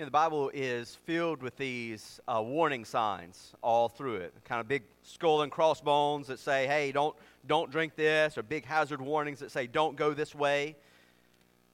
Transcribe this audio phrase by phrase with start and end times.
[0.00, 4.32] Know, the Bible is filled with these uh, warning signs all through it.
[4.46, 7.14] Kind of big skull and crossbones that say, hey, don't,
[7.46, 10.74] don't drink this, or big hazard warnings that say, don't go this way.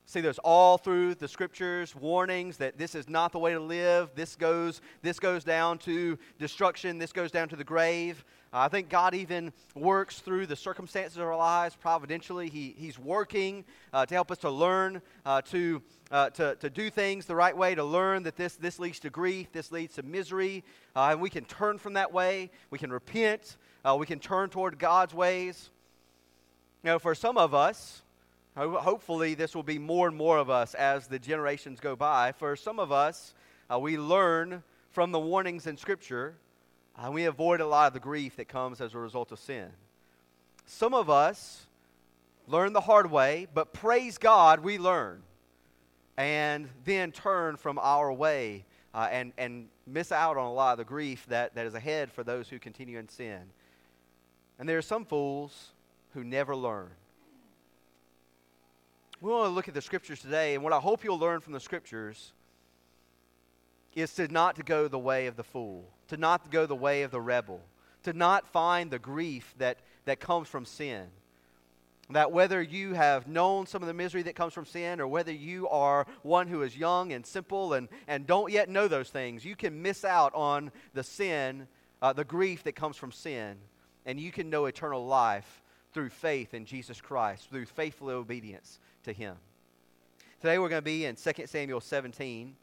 [0.08, 4.10] See, there's all through the scriptures warnings that this is not the way to live.
[4.14, 6.98] This goes, this goes down to destruction.
[6.98, 8.24] This goes down to the grave.
[8.52, 12.48] Uh, I think God even works through the circumstances of our lives providentially.
[12.48, 15.82] He, he's working uh, to help us to learn uh, to,
[16.12, 19.10] uh, to, to do things the right way, to learn that this, this leads to
[19.10, 20.62] grief, this leads to misery,
[20.94, 22.52] uh, and we can turn from that way.
[22.70, 23.56] We can repent.
[23.84, 25.70] Uh, we can turn toward God's ways.
[26.84, 28.02] You know, for some of us,
[28.56, 32.32] Hopefully, this will be more and more of us as the generations go by.
[32.32, 33.34] For some of us,
[33.70, 36.36] uh, we learn from the warnings in Scripture,
[36.96, 39.68] and we avoid a lot of the grief that comes as a result of sin.
[40.64, 41.66] Some of us
[42.48, 45.20] learn the hard way, but praise God, we learn.
[46.16, 50.78] And then turn from our way uh, and, and miss out on a lot of
[50.78, 53.42] the grief that, that is ahead for those who continue in sin.
[54.58, 55.72] And there are some fools
[56.14, 56.88] who never learn
[59.20, 61.52] we want to look at the scriptures today, and what I hope you'll learn from
[61.52, 62.32] the scriptures
[63.94, 67.02] is to not to go the way of the fool, to not go the way
[67.02, 67.60] of the rebel,
[68.02, 71.06] to not find the grief that, that comes from sin.
[72.10, 75.32] That whether you have known some of the misery that comes from sin, or whether
[75.32, 79.44] you are one who is young and simple and, and don't yet know those things,
[79.44, 81.66] you can miss out on the sin,
[82.02, 83.56] uh, the grief that comes from sin,
[84.04, 85.62] and you can know eternal life
[85.96, 89.34] through faith in Jesus Christ, through faithful obedience to him.
[90.42, 92.54] Today we're going to be in 2 Samuel 17.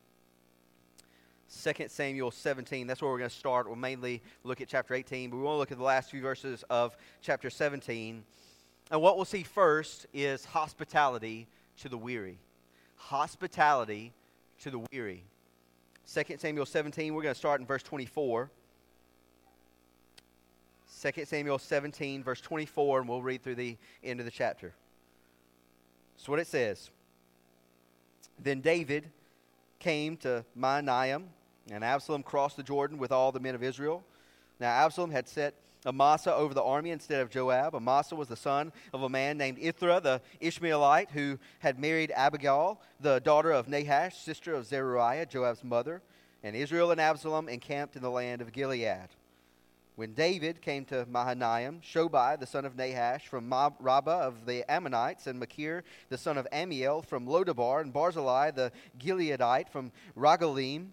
[1.64, 3.66] 2 Samuel 17, that's where we're going to start.
[3.66, 6.22] We'll mainly look at chapter 18, but we want to look at the last few
[6.22, 8.24] verses of chapter 17.
[8.92, 11.48] And what we'll see first is hospitality
[11.80, 12.38] to the weary.
[12.98, 14.14] Hospitality
[14.62, 15.24] to the weary.
[16.14, 18.52] 2 Samuel 17, we're going to start in verse 24.
[21.04, 24.74] 2 Samuel 17, verse 24, and we'll read through the end of the chapter.
[26.16, 26.92] That's what it says.
[28.42, 29.10] Then David
[29.80, 31.26] came to Mahanaim,
[31.70, 34.02] and Absalom crossed the Jordan with all the men of Israel.
[34.62, 35.56] Now Absalom had set
[35.86, 37.76] Amasa over the army instead of Joab.
[37.76, 42.80] Amasa was the son of a man named Ithra the Ishmaelite who had married Abigail,
[43.02, 46.02] the daughter of Nahash, sister of Zeruiah, Joab's mother.
[46.44, 49.10] And Israel and Absalom encamped in the land of Gilead.
[49.96, 55.28] When David came to Mahanaim, Shobai, the son of Nahash, from Rabbah of the Ammonites,
[55.28, 60.90] and Machir, the son of Ammiel from Lodabar, and Barzillai, the Gileadite, from Rogelim,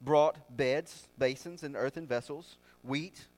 [0.00, 3.28] brought beds, basins, and earthen vessels, wheat,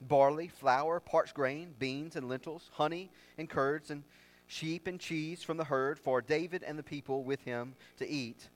[0.00, 4.02] barley, flour, parched grain, beans, and lentils, honey, and curds, and
[4.48, 8.48] sheep and cheese from the herd for David and the people with him to eat.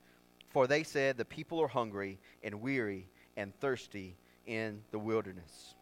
[0.49, 5.75] For they said, The people are hungry and weary and thirsty in the wilderness.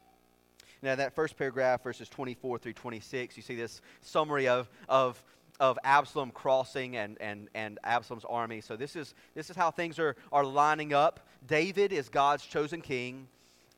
[0.85, 5.21] Now, that first paragraph, verses 24 through 26, you see this summary of, of,
[5.59, 8.61] of Absalom crossing and, and, and Absalom's army.
[8.61, 11.27] So, this is, this is how things are, are lining up.
[11.47, 13.27] David is God's chosen king,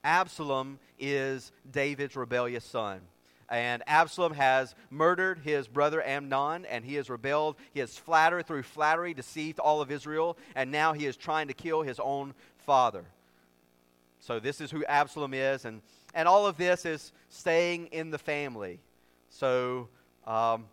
[0.04, 3.00] Absalom is David's rebellious son.
[3.48, 7.56] And Absalom has murdered his brother Amnon, and he has rebelled.
[7.72, 11.54] He has flattered through flattery, deceived all of Israel, and now he is trying to
[11.54, 12.34] kill his own
[12.66, 13.06] father.
[14.20, 15.80] So, this is who Absalom is, and
[16.14, 18.80] and all of this is staying in the family.
[19.30, 19.88] So,
[20.26, 20.66] um,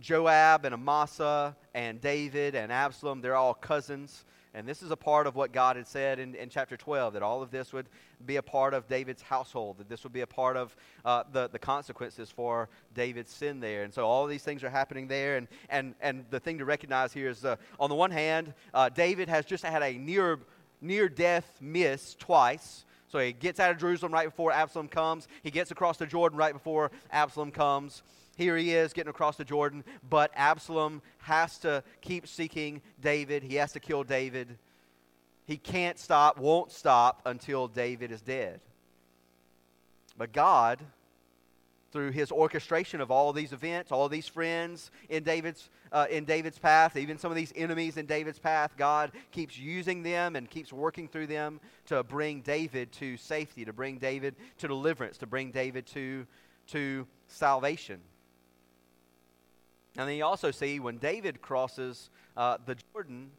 [0.00, 4.24] Joab and Amasa and David and Absalom, they're all cousins.
[4.54, 7.22] And this is a part of what God had said in, in chapter 12 that
[7.22, 7.86] all of this would
[8.24, 11.48] be a part of David's household, that this would be a part of uh, the,
[11.48, 13.84] the consequences for David's sin there.
[13.84, 15.36] And so all these things are happening there.
[15.36, 18.88] And, and, and the thing to recognize here is uh, on the one hand, uh,
[18.88, 20.40] David has just had a near,
[20.80, 22.84] near death miss twice.
[23.08, 25.28] So he gets out of Jerusalem right before Absalom comes.
[25.42, 28.02] He gets across the Jordan right before Absalom comes.
[28.36, 33.42] Here he is getting across the Jordan, but Absalom has to keep seeking David.
[33.42, 34.58] He has to kill David.
[35.46, 38.60] He can't stop, won't stop until David is dead.
[40.16, 40.80] But God
[41.90, 46.24] through his orchestration of all of these events, all these friends in David's, uh, in
[46.24, 50.50] David's path, even some of these enemies in David's path, God keeps using them and
[50.50, 55.26] keeps working through them to bring David to safety, to bring David to deliverance, to
[55.26, 56.26] bring David to,
[56.68, 58.00] to salvation.
[59.96, 63.30] And then you also see when David crosses uh, the Jordan,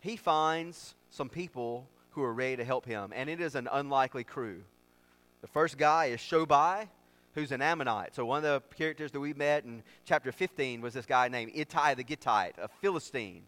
[0.00, 4.24] he finds some people who are ready to help him, and it is an unlikely
[4.24, 4.62] crew.
[5.40, 6.88] The first guy is Shobai
[7.34, 8.14] who's an Ammonite.
[8.14, 11.52] So one of the characters that we met in chapter 15 was this guy named
[11.54, 13.42] Ittai the Gittite, a Philistine.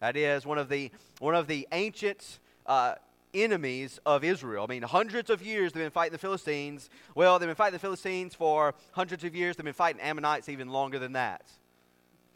[0.00, 2.94] That is one of the, one of the ancient uh,
[3.34, 4.64] enemies of Israel.
[4.64, 6.90] I mean, hundreds of years they've been fighting the Philistines.
[7.14, 9.56] Well, they've been fighting the Philistines for hundreds of years.
[9.56, 11.44] They've been fighting Ammonites even longer than that.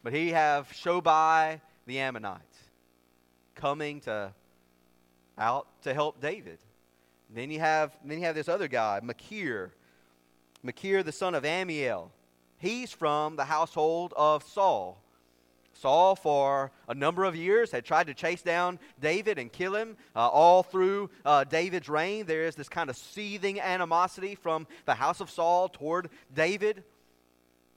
[0.03, 2.41] But he have Shobai the Ammonite
[3.55, 4.33] coming to
[5.39, 6.59] out to help David.
[7.31, 9.73] Then you have then you have this other guy, Machir.
[10.65, 12.09] Machir, the son of Ammiel.
[12.57, 14.99] He's from the household of Saul.
[15.75, 19.97] Saul, for a number of years, had tried to chase down David and kill him.
[20.17, 24.95] Uh, all through uh, David's reign, there is this kind of seething animosity from the
[24.95, 26.83] house of Saul toward David,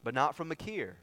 [0.04, 0.96] but not from Machir.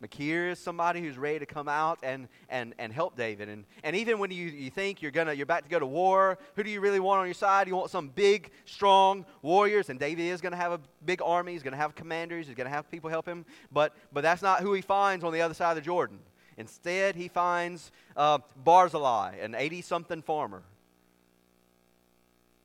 [0.00, 3.48] Machir is somebody who's ready to come out and, and, and help David.
[3.48, 6.38] And, and even when you, you think you're, gonna, you're about to go to war,
[6.56, 7.68] who do you really want on your side?
[7.68, 11.52] You want some big, strong warriors, and David is going to have a big army.
[11.52, 12.46] He's going to have commanders.
[12.46, 13.46] He's going to have people help him.
[13.72, 16.18] But, but that's not who he finds on the other side of the Jordan.
[16.56, 20.62] Instead, he finds uh, Barzillai, an 80 something farmer.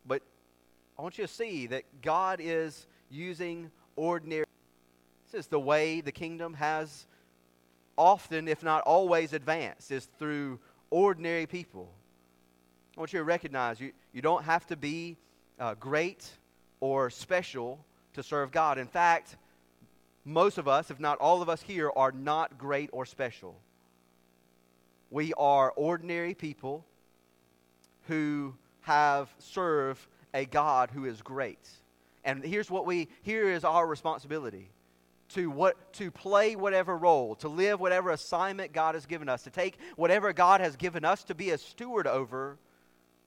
[0.05, 0.21] But
[0.97, 4.45] I want you to see that God is using ordinary.
[5.31, 7.07] This is the way the kingdom has
[7.99, 10.57] often, if not always, advanced is through
[10.89, 11.91] ordinary people.
[12.97, 15.17] I want you to recognize you, you don't have to be
[15.59, 16.27] uh, great
[16.79, 17.79] or special
[18.13, 18.77] to serve God.
[18.77, 19.35] In fact,
[20.25, 23.55] most of us, if not all of us here, are not great or special.
[25.11, 26.85] We are ordinary people
[28.07, 31.67] who have served a God who is great.
[32.23, 34.69] And here's what we here is our responsibility
[35.29, 39.49] to what to play whatever role, to live whatever assignment God has given us, to
[39.49, 42.57] take whatever God has given us to be a steward over,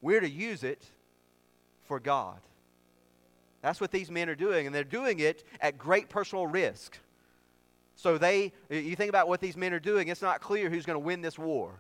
[0.01, 0.85] we're to use it
[1.85, 2.41] for God.
[3.63, 6.99] That's what these men are doing, and they're doing it at great personal risk.
[7.95, 10.97] So they you think about what these men are doing, it's not clear who's going
[10.97, 11.79] to win this war.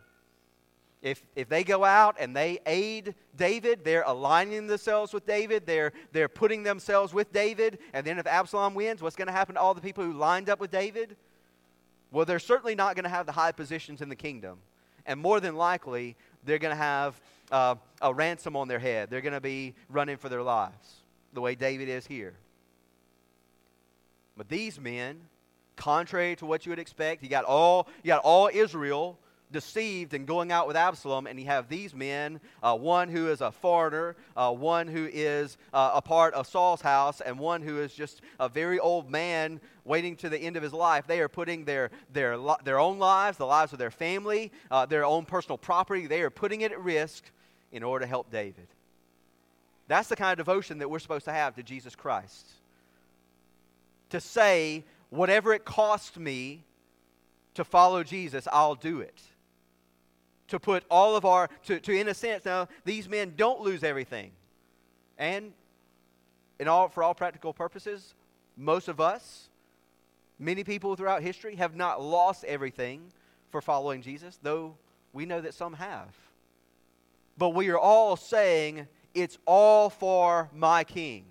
[1.02, 5.92] If, if they go out and they aid David, they're aligning themselves with David, they're,
[6.12, 9.60] they're putting themselves with David, and then if Absalom wins, what's going to happen to
[9.60, 11.16] all the people who lined up with David?
[12.12, 14.58] Well, they're certainly not going to have the high positions in the kingdom.
[15.04, 16.14] And more than likely,
[16.44, 17.20] they're going to have
[17.50, 19.10] uh, a ransom on their head.
[19.10, 21.02] They're going to be running for their lives,
[21.32, 22.34] the way David is here.
[24.36, 25.20] But these men,
[25.74, 29.18] contrary to what you would expect, you got all, you got all Israel
[29.52, 33.40] deceived and going out with Absalom, and you have these men uh, one who is
[33.40, 37.80] a foreigner, uh, one who is uh, a part of Saul's house, and one who
[37.80, 41.06] is just a very old man waiting to the end of his life.
[41.06, 45.04] They are putting their, their, their own lives, the lives of their family, uh, their
[45.04, 47.24] own personal property, they are putting it at risk
[47.70, 48.66] in order to help David.
[49.88, 52.46] That's the kind of devotion that we're supposed to have to Jesus Christ.
[54.10, 56.64] To say, whatever it costs me
[57.54, 59.20] to follow Jesus, I'll do it
[60.52, 63.82] to put all of our, to, to in a sense, now these men don't lose
[63.82, 64.30] everything.
[65.16, 65.52] And
[66.60, 68.12] in all, for all practical purposes,
[68.56, 69.48] most of us,
[70.38, 73.00] many people throughout history have not lost everything
[73.50, 74.74] for following Jesus, though
[75.14, 76.14] we know that some have.
[77.38, 81.24] But we are all saying, it's all for my king.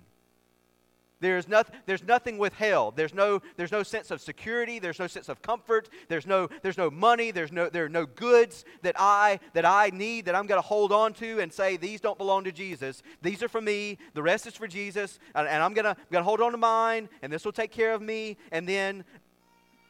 [1.22, 2.96] There's, nothing, there's nothing withheld.
[2.96, 4.80] There's no, there's no sense of security.
[4.80, 5.88] There's no sense of comfort.
[6.08, 7.30] There's no, there's no money.
[7.30, 10.66] There's no, there are no goods that I, that I need that I'm going to
[10.66, 13.04] hold on to and say, these don't belong to Jesus.
[13.22, 13.98] These are for me.
[14.14, 15.20] The rest is for Jesus.
[15.36, 18.02] And, and I'm going to hold on to mine, and this will take care of
[18.02, 18.36] me.
[18.50, 19.04] And then,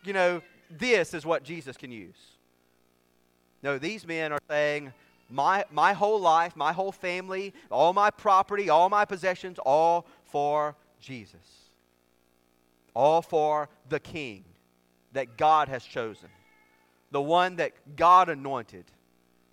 [0.05, 2.19] you know, this is what Jesus can use.
[3.63, 4.93] No, these men are saying,
[5.31, 10.77] my, my whole life, my whole family, all my property, all my possessions, all for
[11.03, 11.71] Jesus.
[12.95, 14.45] All for the King
[15.13, 16.29] that God has chosen,
[17.11, 18.85] the one that God anointed,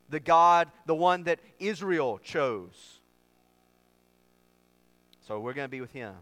[0.10, 3.00] the God, the one that Israel chose.
[5.28, 6.14] So we're going to be with him.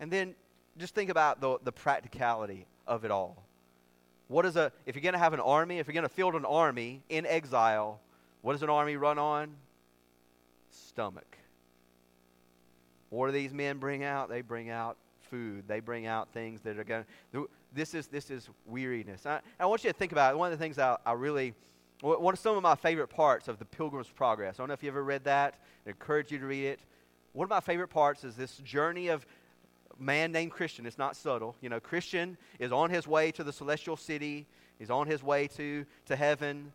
[0.00, 0.34] And then
[0.76, 3.44] just think about the, the practicality of it all.
[4.28, 6.34] What is a, if you're going to have an army, if you're going to field
[6.34, 8.00] an army in exile,
[8.42, 9.54] what does an army run on?
[10.70, 11.37] Stomach.
[13.10, 14.28] What do these men bring out?
[14.28, 14.96] They bring out
[15.30, 15.64] food.
[15.66, 17.48] They bring out things that are going to.
[17.74, 19.26] This is, this is weariness.
[19.26, 20.38] I, I want you to think about it.
[20.38, 21.54] One of the things I, I really.
[22.00, 24.54] One of some of my favorite parts of the Pilgrim's Progress.
[24.54, 25.54] I don't know if you ever read that.
[25.84, 26.80] I encourage you to read it.
[27.32, 29.26] One of my favorite parts is this journey of
[29.98, 30.86] man named Christian.
[30.86, 31.56] It's not subtle.
[31.60, 34.46] You know, Christian is on his way to the celestial city.
[34.78, 36.72] He's on his way to, to heaven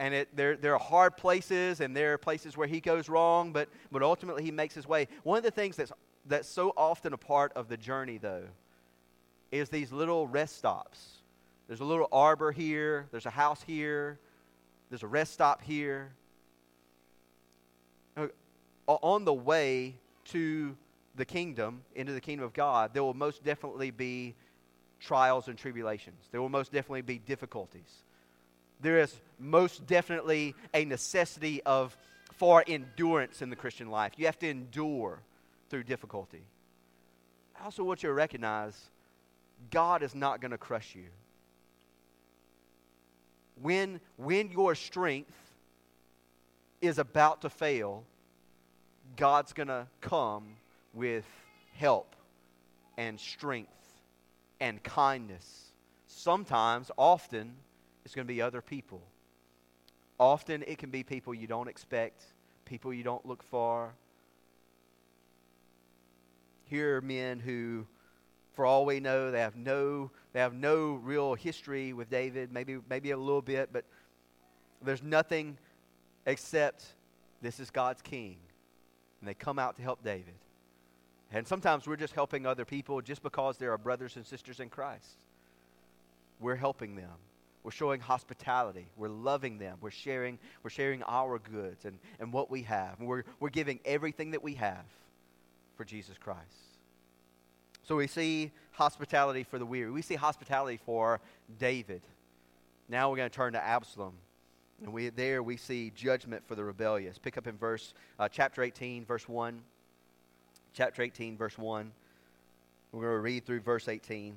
[0.00, 3.52] and it, there, there are hard places and there are places where he goes wrong,
[3.52, 5.06] but, but ultimately he makes his way.
[5.24, 5.92] One of the things that's,
[6.24, 8.44] that's so often a part of the journey, though,
[9.52, 11.18] is these little rest stops.
[11.68, 14.18] There's a little arbor here, there's a house here,
[14.88, 16.12] there's a rest stop here.
[18.86, 19.96] On the way
[20.30, 20.76] to
[21.14, 24.34] the kingdom, into the kingdom of God, there will most definitely be
[24.98, 26.28] trials and tribulations.
[26.32, 28.04] There will most definitely be difficulties.
[28.80, 31.96] There is most definitely a necessity of
[32.34, 34.12] for endurance in the Christian life.
[34.16, 35.20] You have to endure
[35.68, 36.42] through difficulty.
[37.60, 38.74] I also want you to recognize
[39.70, 41.08] God is not going to crush you.
[43.60, 45.36] When, when your strength
[46.80, 48.04] is about to fail,
[49.16, 50.56] God's going to come
[50.94, 51.26] with
[51.74, 52.16] help
[52.96, 53.68] and strength
[54.60, 55.72] and kindness.
[56.06, 57.54] Sometimes, often,
[58.04, 59.02] it's going to be other people.
[60.18, 62.22] Often, it can be people you don't expect,
[62.64, 63.94] people you don't look for.
[66.64, 67.86] Here are men who,
[68.52, 72.78] for all we know, they have no, they have no real history with David, maybe,
[72.88, 73.84] maybe a little bit, but
[74.82, 75.56] there's nothing
[76.26, 76.84] except
[77.42, 78.36] this is God's king.
[79.20, 80.34] And they come out to help David.
[81.32, 84.68] And sometimes we're just helping other people just because they are brothers and sisters in
[84.68, 85.24] Christ.
[86.40, 87.16] We're helping them.
[87.62, 88.86] We're showing hospitality.
[88.96, 89.78] We're loving them.
[89.80, 93.00] We're sharing, we're sharing our goods and, and what we have.
[93.00, 94.84] We're, we're giving everything that we have
[95.76, 96.40] for Jesus Christ.
[97.82, 99.90] So we see hospitality for the weary.
[99.90, 101.20] We see hospitality for
[101.58, 102.02] David.
[102.88, 104.14] Now we're going to turn to Absalom.
[104.82, 107.18] And we, there we see judgment for the rebellious.
[107.18, 109.60] Pick up in verse, uh, chapter 18, verse 1
[110.72, 111.92] chapter 18, verse 1.
[112.92, 114.36] We're going to read through verse 18.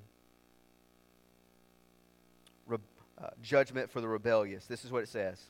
[2.67, 2.77] Re-
[3.21, 4.65] uh, judgment for the rebellious.
[4.65, 5.41] This is what it says.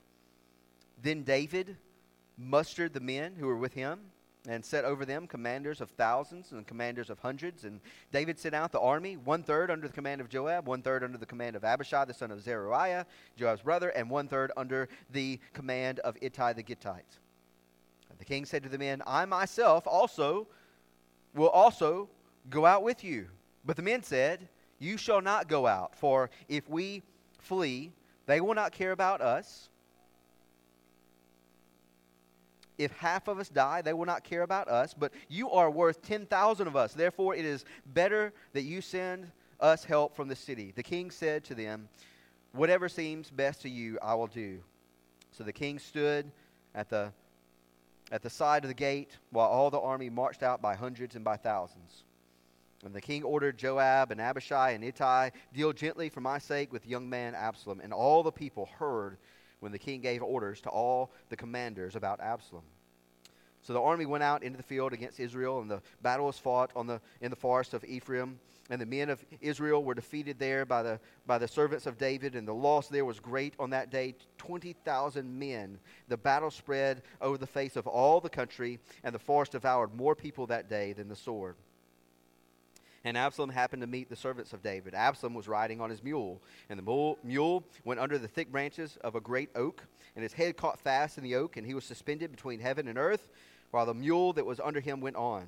[1.01, 1.77] Then David
[2.37, 3.99] mustered the men who were with him
[4.47, 7.63] and set over them commanders of thousands and commanders of hundreds.
[7.63, 7.79] And
[8.11, 11.17] David sent out the army, one third under the command of Joab, one third under
[11.17, 13.05] the command of Abishai, the son of Zeruiah,
[13.37, 17.19] Joab's brother, and one third under the command of Ittai the Gittite.
[18.09, 20.47] And the king said to the men, I myself also
[21.33, 22.09] will also
[22.49, 23.27] go out with you.
[23.63, 27.01] But the men said, You shall not go out, for if we
[27.43, 27.91] flee,
[28.25, 29.69] they will not care about us.
[32.77, 36.01] If half of us die, they will not care about us, but you are worth
[36.01, 36.93] 10,000 of us.
[36.93, 40.73] Therefore, it is better that you send us help from the city.
[40.75, 41.87] The king said to them,
[42.53, 44.59] Whatever seems best to you, I will do.
[45.31, 46.31] So the king stood
[46.75, 47.11] at the
[48.11, 51.25] at the side of the gate while all the army marched out by hundreds and
[51.25, 52.03] by thousands.
[52.85, 56.85] And the king ordered Joab and Abishai and Ittai, Deal gently for my sake with
[56.85, 57.79] young man Absalom.
[57.81, 59.17] And all the people heard
[59.59, 62.63] when the king gave orders to all the commanders about Absalom.
[63.61, 66.71] So the army went out into the field against Israel, and the battle was fought
[66.75, 68.37] on the, in the forest of Ephraim.
[68.69, 72.35] And the men of Israel were defeated there by the, by the servants of David,
[72.35, 75.79] and the loss there was great on that day 20,000 men.
[76.09, 80.15] The battle spread over the face of all the country, and the forest devoured more
[80.15, 81.55] people that day than the sword.
[83.05, 84.93] And Absalom happened to meet the servants of David.
[84.93, 89.15] Absalom was riding on his mule, and the mule went under the thick branches of
[89.15, 89.83] a great oak,
[90.15, 92.97] and his head caught fast in the oak, and he was suspended between heaven and
[92.97, 93.27] earth
[93.71, 95.47] while the mule that was under him went on.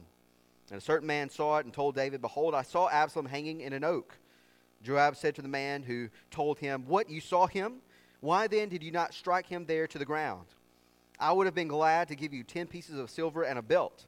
[0.69, 3.71] And a certain man saw it and told David, Behold, I saw Absalom hanging in
[3.71, 4.17] an oak.
[4.83, 7.75] Joab said to the man who told him, What, you saw him?
[8.19, 10.47] Why then did you not strike him there to the ground?
[11.19, 14.05] I would have been glad to give you ten pieces of silver and a belt.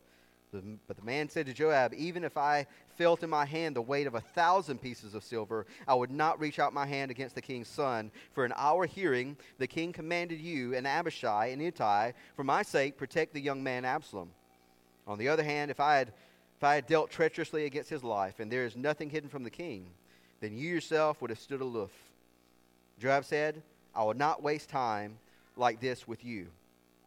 [0.87, 2.65] But the man said to Joab, Even if I
[2.97, 6.39] felt in my hand the weight of a thousand pieces of silver, I would not
[6.39, 8.11] reach out my hand against the king's son.
[8.33, 12.97] For in our hearing, the king commanded you and Abishai and Ittai, for my sake,
[12.97, 14.29] protect the young man Absalom.
[15.07, 16.09] On the other hand, if I had,
[16.57, 19.49] if I had dealt treacherously against his life, and there is nothing hidden from the
[19.49, 19.87] king,
[20.41, 21.91] then you yourself would have stood aloof.
[22.99, 23.61] Joab said,
[23.95, 25.17] I will not waste time
[25.55, 26.47] like this with you.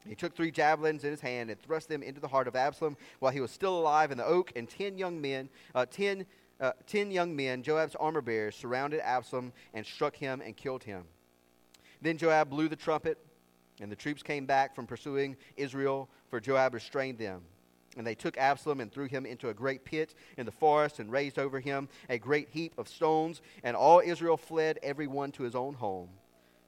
[0.08, 2.96] He took three javelins in his hand and thrust them into the heart of Absalom
[3.18, 6.26] while he was still alive in the oak, and ten young men, uh, ten,
[6.60, 11.04] uh, ten young men, Joab's armor bearers, surrounded Absalom and struck him and killed him.
[12.00, 13.18] Then Joab blew the trumpet,
[13.80, 17.42] and the troops came back from pursuing Israel, for Joab restrained them.
[17.96, 21.10] And they took Absalom and threw him into a great pit in the forest and
[21.10, 25.42] raised over him a great heap of stones, and all Israel fled, every one to
[25.42, 26.08] his own home.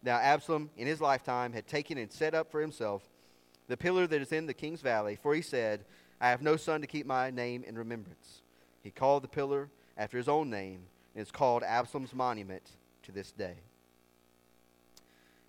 [0.03, 3.09] Now Absalom, in his lifetime, had taken and set up for himself
[3.73, 5.87] the pillar that is in the king's valley, for he said,
[6.21, 8.43] I have no son to keep my name in remembrance.
[8.83, 10.81] He called the pillar after his own name,
[11.15, 12.73] and it's called Absalom's monument
[13.05, 13.55] to this day.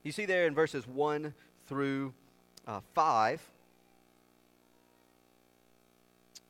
[0.03, 1.33] You see there in verses 1
[1.67, 2.13] through
[2.65, 3.41] uh, 5,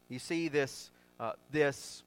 [0.09, 2.03] you see this, uh, this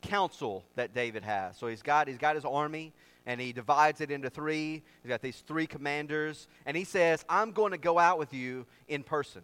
[0.00, 1.58] council that David has.
[1.58, 2.94] So he's got, he's got his army,
[3.26, 4.82] and he divides it into three.
[5.02, 8.66] He's got these three commanders, and he says, I'm going to go out with you
[8.88, 9.42] in person.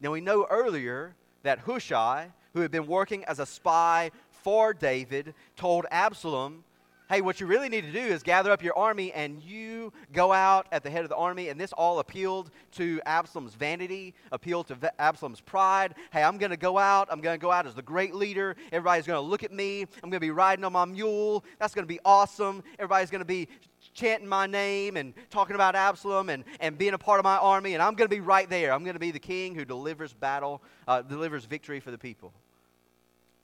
[0.00, 5.34] Now, we know earlier that Hushai, who had been working as a spy for David,
[5.56, 6.64] told Absalom
[7.10, 10.32] hey, what you really need to do is gather up your army and you go
[10.32, 11.48] out at the head of the army.
[11.48, 15.96] And this all appealed to Absalom's vanity, appealed to Absalom's pride.
[16.12, 17.08] Hey, I'm going to go out.
[17.10, 18.54] I'm going to go out as the great leader.
[18.70, 19.80] Everybody's going to look at me.
[19.80, 21.44] I'm going to be riding on my mule.
[21.58, 22.62] That's going to be awesome.
[22.78, 23.48] Everybody's going to be
[23.92, 27.74] chanting my name and talking about Absalom and, and being a part of my army.
[27.74, 28.72] And I'm going to be right there.
[28.72, 32.32] I'm going to be the king who delivers battle, uh, delivers victory for the people.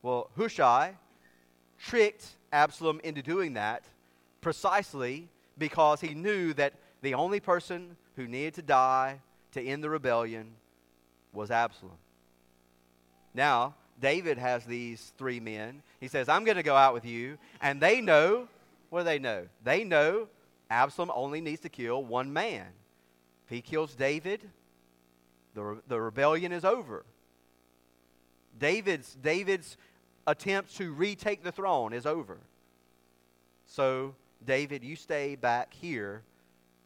[0.02, 0.94] Well, Hushai
[1.78, 3.84] tricked Absalom into doing that
[4.40, 6.72] precisely because he knew that
[7.02, 9.20] the only person who needed to die
[9.52, 10.52] to end the rebellion
[11.32, 11.98] was Absalom.
[13.34, 15.82] Now, David has these three men.
[16.00, 17.38] He says, I'm going to go out with you.
[17.60, 18.48] And they know,
[18.90, 19.46] what do they know?
[19.62, 20.28] They know
[20.70, 22.66] Absalom only needs to kill one man.
[23.46, 24.40] If he kills David,
[25.54, 27.04] the, the rebellion is over.
[28.58, 29.76] David's, David's
[30.26, 32.38] attempt to retake the throne is over.
[33.66, 34.14] So,
[34.44, 36.22] David, you stay back here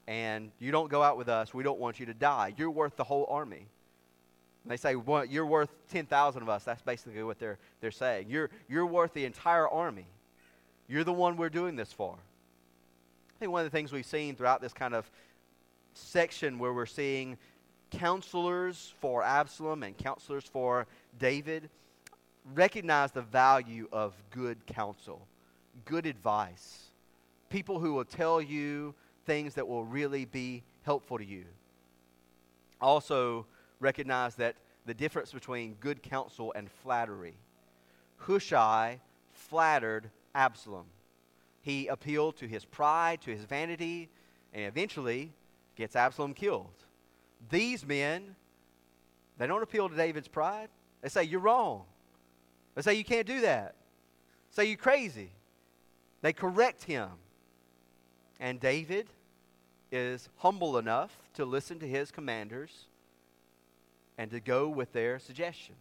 [0.06, 1.54] and you don't go out with us.
[1.54, 2.54] We don't want you to die.
[2.56, 3.66] You're worth the whole army.
[4.64, 6.64] And they say, well, You're worth 10,000 of us.
[6.64, 8.26] That's basically what they're, they're saying.
[8.28, 10.06] You're, you're worth the entire army.
[10.88, 12.14] You're the one we're doing this for.
[12.14, 15.10] I think one of the things we've seen throughout this kind of
[15.94, 17.38] section where we're seeing
[17.90, 20.86] counselors for Absalom and counselors for
[21.18, 21.70] David
[22.54, 25.26] recognize the value of good counsel,
[25.84, 26.86] good advice,
[27.48, 28.94] people who will tell you
[29.26, 31.44] things that will really be helpful to you.
[32.80, 33.46] Also,
[33.80, 34.56] recognize that
[34.86, 37.34] the difference between good counsel and flattery.
[38.16, 39.00] Hushai
[39.32, 40.86] flattered Absalom.
[41.62, 44.08] He appealed to his pride, to his vanity,
[44.52, 45.32] and eventually
[45.76, 46.72] gets Absalom killed.
[47.50, 48.34] These men,
[49.38, 50.68] they don't appeal to David's pride.
[51.02, 51.84] They say, You're wrong.
[52.74, 53.74] They say, You can't do that.
[54.50, 55.30] Say, You're crazy.
[56.22, 57.08] They correct him.
[58.38, 59.08] And David
[59.92, 62.86] is humble enough to listen to his commanders
[64.18, 65.74] and to go with their suggestion.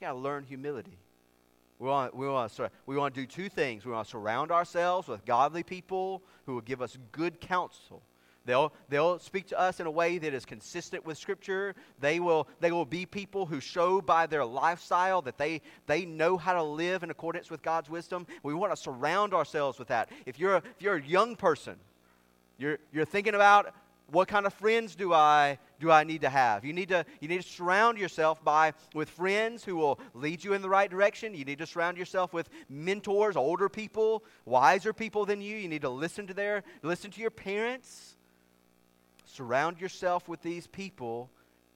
[0.00, 0.98] Got to learn humility.
[1.78, 3.84] We want, we, want to, we want to do two things.
[3.84, 8.02] We want to surround ourselves with godly people who will give us good counsel
[8.44, 11.74] They'll, they'll speak to us in a way that is consistent with Scripture.
[12.00, 16.36] They will, they will be people who show by their lifestyle that they, they know
[16.36, 18.26] how to live in accordance with God's wisdom.
[18.42, 20.10] We want to surround ourselves with that.
[20.26, 21.76] If you're a, if you're a young person,
[22.58, 23.74] you're, you're thinking about
[24.10, 26.64] what kind of friends do I, do I need to have?
[26.64, 30.52] You need to, you need to surround yourself by, with friends who will lead you
[30.52, 31.34] in the right direction.
[31.34, 35.56] You need to surround yourself with mentors, older people, wiser people than you.
[35.56, 38.16] You need to listen to their, listen to your parents
[39.32, 41.30] Surround yourself with these people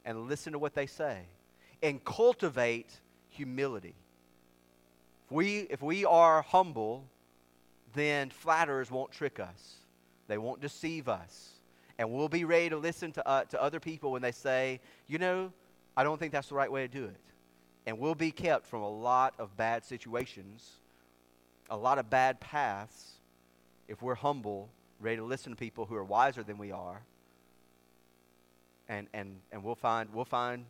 [0.05, 1.23] and listen to what they say.
[1.83, 2.90] And cultivate
[3.31, 3.95] humility.
[5.25, 7.05] If we, if we are humble,
[7.95, 9.77] then flatterers won't trick us,
[10.29, 11.53] they won't deceive us.
[11.99, 15.16] And we'll be ready to listen to, uh, to other people when they say, you
[15.16, 15.51] know,
[15.97, 17.16] I don't think that's the right way to do it.
[17.87, 20.73] And we'll be kept from a lot of bad situations,
[21.71, 23.12] a lot of bad paths,
[23.88, 24.69] if we're humble,
[25.01, 27.01] ready to listen to people who are wiser than we are
[28.88, 30.64] and, and, and we'll, find, we'll find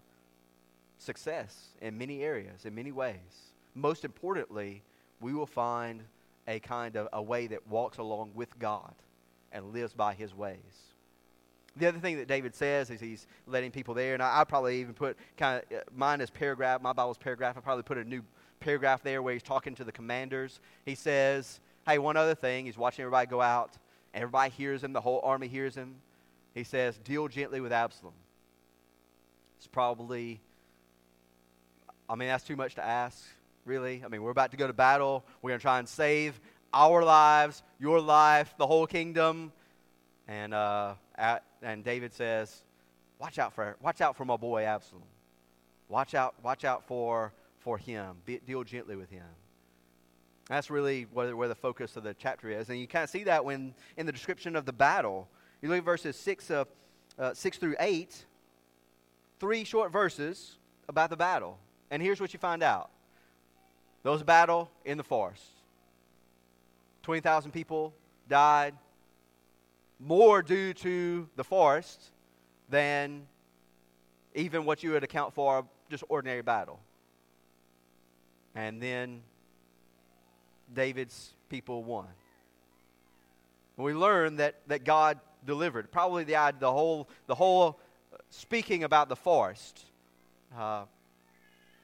[0.98, 3.52] success in many areas, in many ways.
[3.74, 4.83] Most importantly,
[5.20, 6.02] we will find
[6.48, 8.94] a kind of a way that walks along with God
[9.52, 10.59] and lives by his ways.
[11.76, 14.81] The other thing that David says is he's letting people there, and I, I probably
[14.81, 17.57] even put kind of uh, mine is paragraph, my Bible's paragraph.
[17.59, 18.22] I probably put a new
[18.61, 20.61] paragraph there where he's talking to the commanders.
[20.87, 23.76] He says, Hey, one other thing, he's watching everybody go out.
[24.14, 25.96] Everybody hears him, the whole army hears him
[26.57, 28.14] he says, Deal gently with Absalom.
[29.59, 30.40] It's probably,
[32.09, 33.23] I mean, that's too much to ask,
[33.66, 34.03] really.
[34.03, 35.23] I mean, we're about to go to battle.
[35.42, 36.40] We're going to try and save
[36.73, 39.53] our lives, your life, the whole kingdom.
[40.29, 42.64] And, uh, at, and David says,
[43.19, 45.03] watch out for, watch out for my boy Absalom.
[45.90, 48.16] Watch out, watch out for, for him.
[48.25, 49.27] Be, deal gently with him.
[50.49, 52.71] That's really where, where the focus of the chapter is.
[52.71, 55.29] And you kind of see that when in the description of the battle
[55.62, 56.64] you look at verses 6, uh,
[57.19, 58.27] uh, 6 through 8,
[59.40, 60.57] three short verses
[60.88, 61.59] about the battle.
[61.90, 62.90] And here's what you find out
[64.05, 65.42] a battle in the forest.
[67.03, 67.92] 20,000 people
[68.29, 68.75] died,
[69.99, 72.11] more due to the forest
[72.69, 73.27] than
[74.35, 76.79] even what you would account for just ordinary battle.
[78.55, 79.23] And then
[80.73, 82.07] David's people won.
[83.77, 85.91] we learn that, that God delivered.
[85.91, 87.79] Probably the, the, whole, the whole
[88.31, 89.85] speaking about the forest.
[90.57, 90.85] Uh,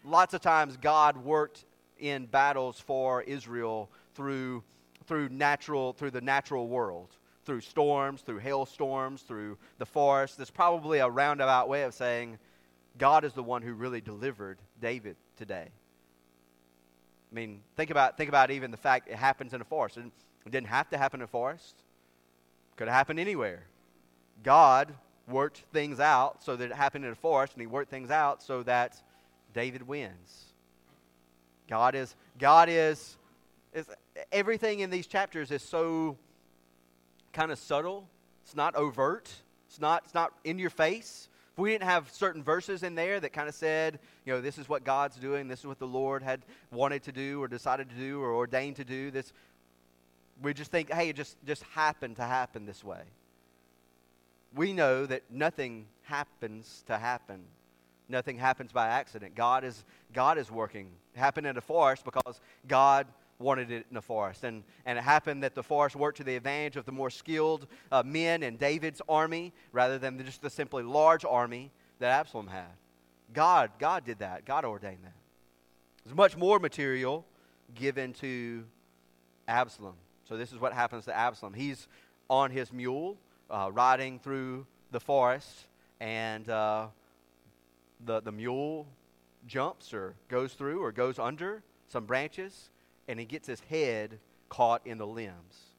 [0.04, 1.64] lots of times God worked
[1.98, 4.62] in battles for Israel through,
[5.06, 7.08] through, natural, through the natural world,
[7.44, 10.36] through storms, through hailstorms, through the forest.
[10.36, 12.38] There's probably a roundabout way of saying
[12.98, 15.68] God is the one who really delivered David today.
[17.30, 19.96] I mean, think about, think about even the fact it happens in a forest.
[19.96, 20.12] It
[20.50, 21.82] didn't have to happen in a forest.
[22.76, 23.64] Could have happened anywhere.
[24.42, 24.94] God
[25.28, 28.42] worked things out so that it happened in a forest, and he worked things out
[28.42, 29.00] so that
[29.54, 30.46] David wins.
[31.68, 33.16] God is, God is,
[33.72, 33.86] is
[34.30, 36.16] everything in these chapters is so
[37.32, 38.08] kind of subtle.
[38.44, 39.30] It's not overt.
[39.68, 41.28] It's not, it's not in your face.
[41.52, 44.56] If we didn't have certain verses in there that kind of said, you know, this
[44.56, 47.90] is what God's doing, this is what the Lord had wanted to do or decided
[47.90, 49.32] to do or ordained to do, this
[50.42, 53.02] we just think, hey, it just, just happened to happen this way.
[54.54, 57.44] We know that nothing happens to happen.
[58.08, 59.34] Nothing happens by accident.
[59.34, 60.90] God is, God is working.
[61.14, 63.06] It happened in a forest because God
[63.38, 64.44] wanted it in a forest.
[64.44, 67.66] And, and it happened that the forest worked to the advantage of the more skilled
[67.90, 72.72] uh, men in David's army rather than just the simply large army that Absalom had.
[73.32, 74.44] God, God did that.
[74.44, 75.14] God ordained that.
[76.04, 77.24] There's much more material
[77.74, 78.64] given to
[79.48, 79.94] Absalom.
[80.28, 81.54] So this is what happens to Absalom.
[81.54, 81.88] He's
[82.30, 83.16] on his mule,
[83.50, 85.66] uh, riding through the forest,
[86.00, 86.86] and uh,
[88.04, 88.86] the, the mule
[89.46, 92.70] jumps or goes through or goes under some branches,
[93.08, 95.72] and he gets his head caught in the limbs.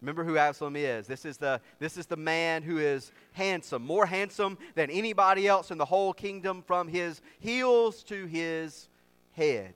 [0.00, 1.06] Remember who Absalom is.
[1.06, 5.70] This is the, this is the man who is handsome, more handsome than anybody else
[5.70, 8.88] in the whole kingdom, from his heels to his
[9.32, 9.74] head.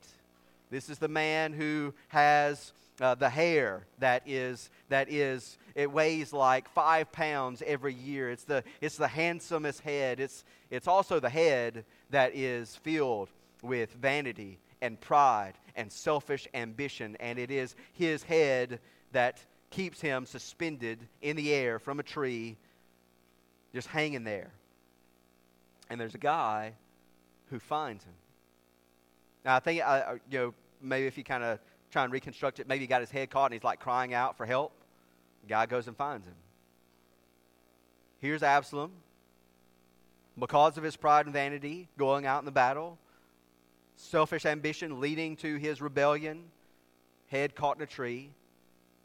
[0.68, 6.32] This is the man who has uh, the hair that is that is it weighs
[6.32, 8.30] like five pounds every year.
[8.30, 10.20] It's the it's the handsomest head.
[10.20, 13.28] It's it's also the head that is filled
[13.62, 17.16] with vanity and pride and selfish ambition.
[17.20, 18.80] And it is his head
[19.12, 22.56] that keeps him suspended in the air from a tree
[23.74, 24.50] just hanging there.
[25.90, 26.72] And there's a guy
[27.50, 28.14] who finds him.
[29.44, 31.58] Now i think I, you know maybe if you kind of
[31.90, 32.68] try and reconstruct it.
[32.68, 34.72] Maybe he got his head caught and he's like crying out for help.
[35.48, 36.34] guy goes and finds him.
[38.18, 38.92] Here's Absalom,
[40.38, 42.98] because of his pride and vanity, going out in the battle,
[43.96, 46.44] selfish ambition leading to his rebellion,
[47.28, 48.30] head caught in a tree.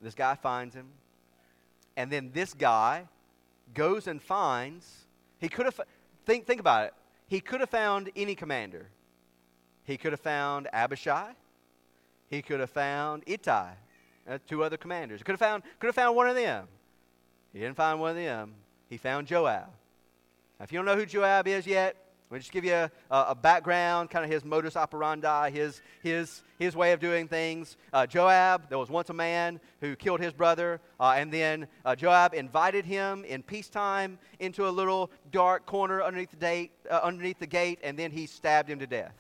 [0.02, 0.88] This guy finds him.
[1.98, 3.08] And then this guy
[3.74, 5.06] goes and finds,
[5.40, 5.80] he could have,
[6.26, 6.94] think, think about it.
[7.28, 8.88] He could have found any commander.
[9.84, 11.32] He could have found Abishai.
[12.32, 13.74] He could have found Ittai,
[14.28, 15.22] uh, two other commanders.
[15.22, 16.66] Could have found, could have found one of them.
[17.52, 18.54] He didn't find one of them.
[18.90, 19.68] He found Joab.
[20.58, 21.98] Now, if you don't know who Joab is yet,
[22.30, 26.74] we'll just give you a, a background, kind of his modus operandi, his, his, his
[26.74, 27.76] way of doing things.
[27.92, 31.98] Uh, Joab, there was once a man who killed his brother, uh, and then uh,
[31.98, 37.40] Joab invited him in peacetime into a little dark corner underneath the, date, uh, underneath
[37.40, 39.16] the gate, and then he stabbed him to death.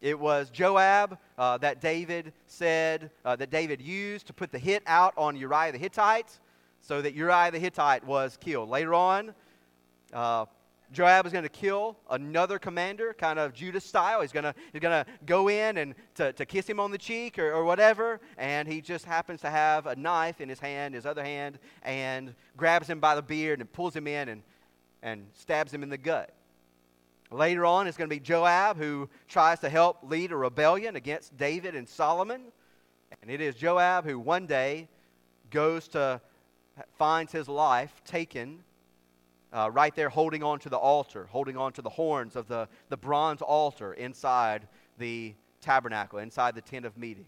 [0.00, 4.82] It was Joab uh, that David said, uh, that David used to put the hit
[4.86, 6.38] out on Uriah the Hittite
[6.80, 8.68] so that Uriah the Hittite was killed.
[8.68, 9.34] Later on,
[10.12, 10.46] uh,
[10.92, 14.22] Joab is going to kill another commander, kind of Judas style.
[14.22, 17.38] He's going to, he's to go in and to, to kiss him on the cheek
[17.38, 21.04] or, or whatever, and he just happens to have a knife in his hand, his
[21.04, 24.42] other hand, and grabs him by the beard and pulls him in and,
[25.02, 26.32] and stabs him in the gut.
[27.30, 31.36] Later on, it's going to be Joab who tries to help lead a rebellion against
[31.36, 32.40] David and Solomon.
[33.20, 34.88] And it is Joab who one day
[35.50, 36.20] goes to,
[36.96, 38.60] finds his life taken
[39.52, 42.68] uh, right there holding on to the altar, holding on to the horns of the,
[42.88, 44.66] the bronze altar inside
[44.98, 47.26] the tabernacle, inside the tent of meeting.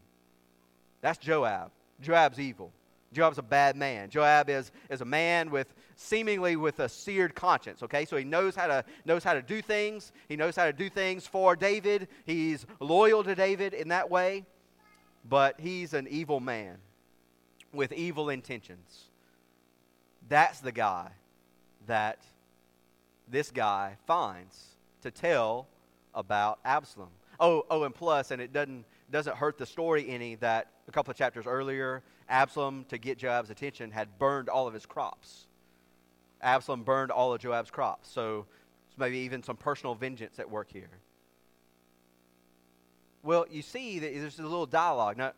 [1.00, 1.70] That's Joab.
[2.00, 2.72] Joab's evil.
[3.12, 4.08] Joab's a bad man.
[4.08, 8.04] Joab is, is a man with seemingly with a seared conscience, okay?
[8.04, 10.12] So he knows how to knows how to do things.
[10.28, 12.08] He knows how to do things for David.
[12.24, 14.46] He's loyal to David in that way,
[15.28, 16.78] but he's an evil man
[17.72, 19.04] with evil intentions.
[20.28, 21.10] That's the guy
[21.86, 22.18] that
[23.28, 25.66] this guy finds to tell
[26.14, 27.10] about Absalom.
[27.38, 31.10] Oh, oh, and plus, and it doesn't doesn't hurt the story any that a couple
[31.10, 35.46] of chapters earlier, Absalom, to get Joab's attention, had burned all of his crops.
[36.40, 38.08] Absalom burned all of Joab's crops.
[38.08, 38.46] So,
[38.88, 40.90] so maybe even some personal vengeance at work here.
[43.22, 45.18] Well, you see that there's a little dialogue.
[45.18, 45.32] Now,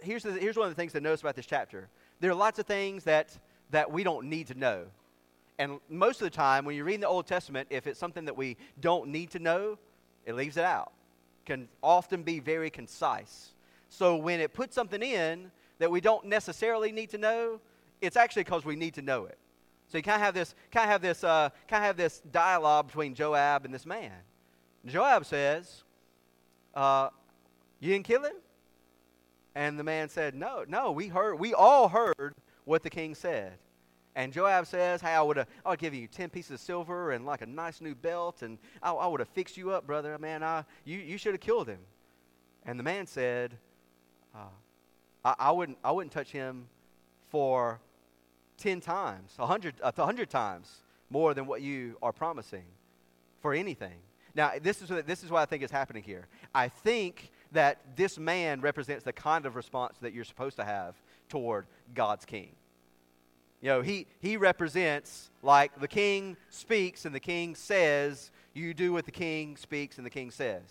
[0.00, 1.88] here's, the, here's one of the things to notice about this chapter.
[2.20, 3.36] there are lots of things that,
[3.70, 4.84] that we don't need to know.
[5.58, 8.36] And most of the time, when you read the Old Testament, if it's something that
[8.36, 9.78] we don't need to know,
[10.24, 10.92] it leaves it out.
[11.46, 13.54] Can often be very concise.
[13.88, 17.60] So when it puts something in that we don't necessarily need to know,
[18.00, 19.38] it's actually because we need to know it.
[19.88, 22.20] So you kind of have this, kind of have this, uh, kind of have this
[22.30, 24.12] dialogue between Joab and this man.
[24.86, 25.84] Joab says,
[26.74, 27.08] uh,
[27.80, 28.36] "You didn't kill him,"
[29.54, 30.92] and the man said, "No, no.
[30.92, 31.36] We heard.
[31.36, 33.58] We all heard what the king said."
[34.14, 35.48] And Joab says, "Hey, I would have.
[35.64, 38.92] I'll give you ten pieces of silver and like a nice new belt, and I,
[38.92, 40.18] I would have fixed you up, brother.
[40.18, 41.80] Man, I, you, you should have killed him."
[42.64, 43.56] And the man said,
[44.34, 44.50] uh,
[45.28, 45.78] I, I, wouldn't.
[45.84, 46.68] I wouldn't touch him
[47.30, 47.80] for
[48.58, 52.64] 10 times, 100, uh, 100 times more than what you are promising
[53.40, 53.98] for anything.
[54.34, 56.28] Now, this is, what, this is what I think is happening here.
[56.54, 60.94] I think that this man represents the kind of response that you're supposed to have
[61.28, 62.50] toward God's king.
[63.60, 68.92] You know, he, he represents like the king speaks and the king says, you do
[68.92, 70.62] what the king speaks and the king says.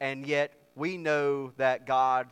[0.00, 2.28] And yet, we know that God,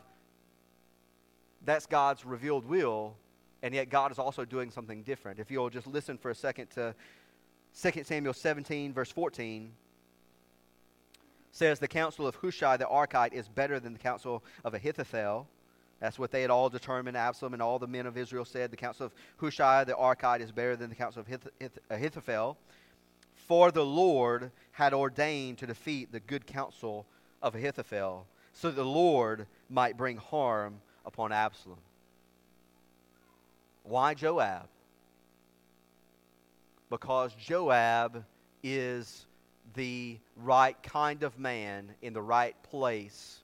[1.65, 3.15] that's God's revealed will,
[3.61, 5.39] and yet God is also doing something different.
[5.39, 6.95] If you'll just listen for a second to
[7.81, 9.71] 2 Samuel 17, verse 14,
[11.51, 15.47] says the counsel of Hushai the Archite is better than the counsel of Ahithophel.
[15.99, 17.17] That's what they had all determined.
[17.17, 20.51] Absalom and all the men of Israel said the counsel of Hushai the Archite is
[20.51, 21.49] better than the counsel of
[21.89, 22.57] Ahithophel.
[23.33, 27.05] For the Lord had ordained to defeat the good counsel
[27.41, 31.79] of Ahithophel, so that the Lord might bring harm upon Absalom.
[33.83, 34.67] Why Joab?
[36.91, 38.23] Because Joab
[38.63, 39.25] is
[39.73, 43.39] the right kind of man in the right place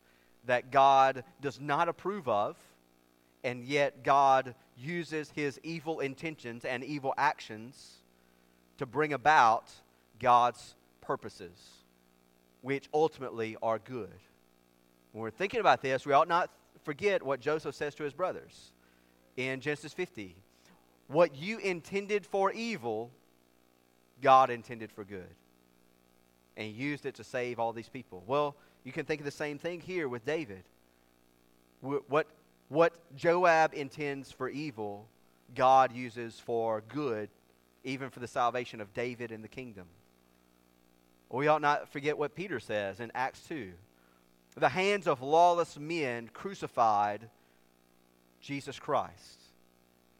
[0.45, 2.56] that God does not approve of,
[3.43, 7.95] and yet God uses his evil intentions and evil actions
[8.78, 9.71] to bring about
[10.19, 11.58] God's purposes,
[12.62, 14.13] which ultimately are good.
[15.13, 16.51] When we're thinking about this, we ought not
[16.86, 18.71] forget what Joseph says to his brothers
[19.36, 20.36] in Genesis 50.
[21.08, 23.12] What you intended for evil,
[24.21, 25.36] God intended for good.
[26.56, 28.24] And used it to save all these people.
[28.26, 30.63] Well, you can think of the same thing here with David.
[31.82, 32.28] What,
[32.69, 35.08] what Joab intends for evil,
[35.54, 37.30] God uses for good,
[37.84, 39.86] even for the salvation of David and the kingdom.
[41.30, 43.74] We ought not forget what Peter says in Acts 2.
[44.56, 47.30] The hands of lawless men crucified
[48.39, 49.41] Jesus Christ.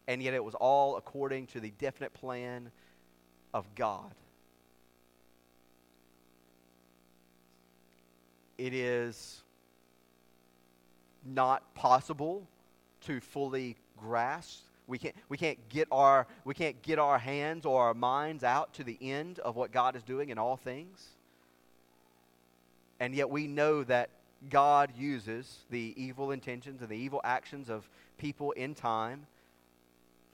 [0.06, 2.70] And yet it was all according to the definite plan
[3.54, 4.14] of God.
[8.58, 9.42] It is
[11.24, 12.46] not possible
[13.02, 14.62] to fully grasp.
[14.86, 18.74] We can't, we, can't get our, we can't get our hands or our minds out
[18.74, 21.04] to the end of what God is doing in all things.
[23.00, 24.10] And yet we know that
[24.50, 29.26] God uses the evil intentions and the evil actions of people in time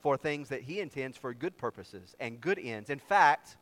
[0.00, 2.90] for things that He intends for good purposes and good ends.
[2.90, 3.56] In fact,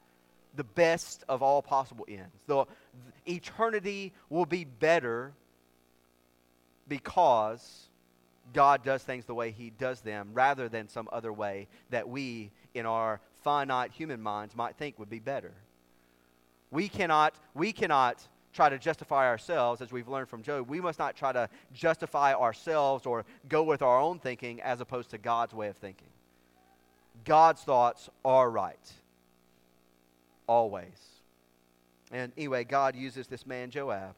[0.56, 2.34] the best of all possible ends.
[2.46, 2.64] The,
[3.24, 5.32] the eternity will be better
[6.88, 7.88] because
[8.52, 12.50] God does things the way He does them rather than some other way that we,
[12.74, 15.52] in our finite human minds, might think would be better.
[16.70, 20.68] We cannot, we cannot try to justify ourselves, as we've learned from Job.
[20.68, 25.10] We must not try to justify ourselves or go with our own thinking as opposed
[25.10, 26.08] to God's way of thinking.
[27.24, 28.92] God's thoughts are right.
[30.46, 30.86] Always.
[32.10, 34.14] And anyway, God uses this man, Joab.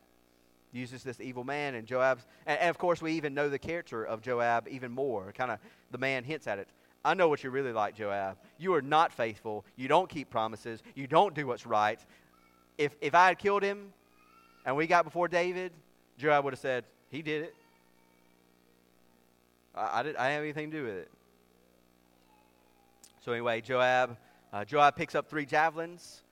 [0.73, 2.25] Uses this evil man, and Joab's.
[2.47, 5.33] And, and of course, we even know the character of Joab even more.
[5.37, 5.59] Kind of
[5.91, 6.69] the man hints at it.
[7.05, 8.39] I know what you're really like, Joab.
[8.59, 9.65] You are not faithful.
[9.77, 10.83] You don't keep promises.
[10.95, 12.01] You don't do what's right.
[12.79, 13.93] If, if I had killed him,
[14.65, 15.73] and we got before David,
[16.19, 17.55] Joab would have said, He did it.
[19.75, 21.11] I, I, did, I didn't have anything to do with it.
[23.25, 24.17] So, anyway, Joab,
[24.53, 26.23] uh, Joab picks up three javelins.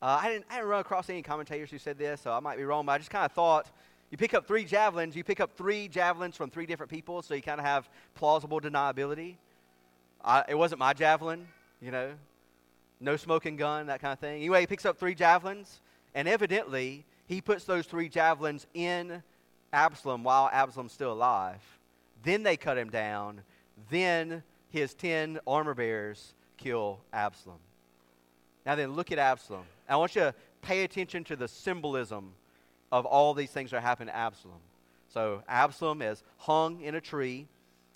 [0.00, 2.56] Uh, I, didn't, I didn't run across any commentators who said this, so I might
[2.56, 3.68] be wrong, but I just kind of thought
[4.10, 7.34] you pick up three javelins, you pick up three javelins from three different people, so
[7.34, 9.36] you kind of have plausible deniability.
[10.24, 11.46] I, it wasn't my javelin,
[11.80, 12.10] you know,
[13.00, 14.36] no smoking gun, that kind of thing.
[14.36, 15.80] Anyway, he picks up three javelins,
[16.14, 19.22] and evidently he puts those three javelins in
[19.72, 21.62] Absalom while Absalom's still alive.
[22.22, 23.42] Then they cut him down.
[23.90, 27.58] Then his 10 armor bearers kill Absalom.
[28.64, 29.64] Now, then, look at Absalom.
[29.88, 32.32] I want you to pay attention to the symbolism
[32.92, 34.60] of all these things that happen to Absalom.
[35.08, 37.48] So, Absalom is hung in a tree,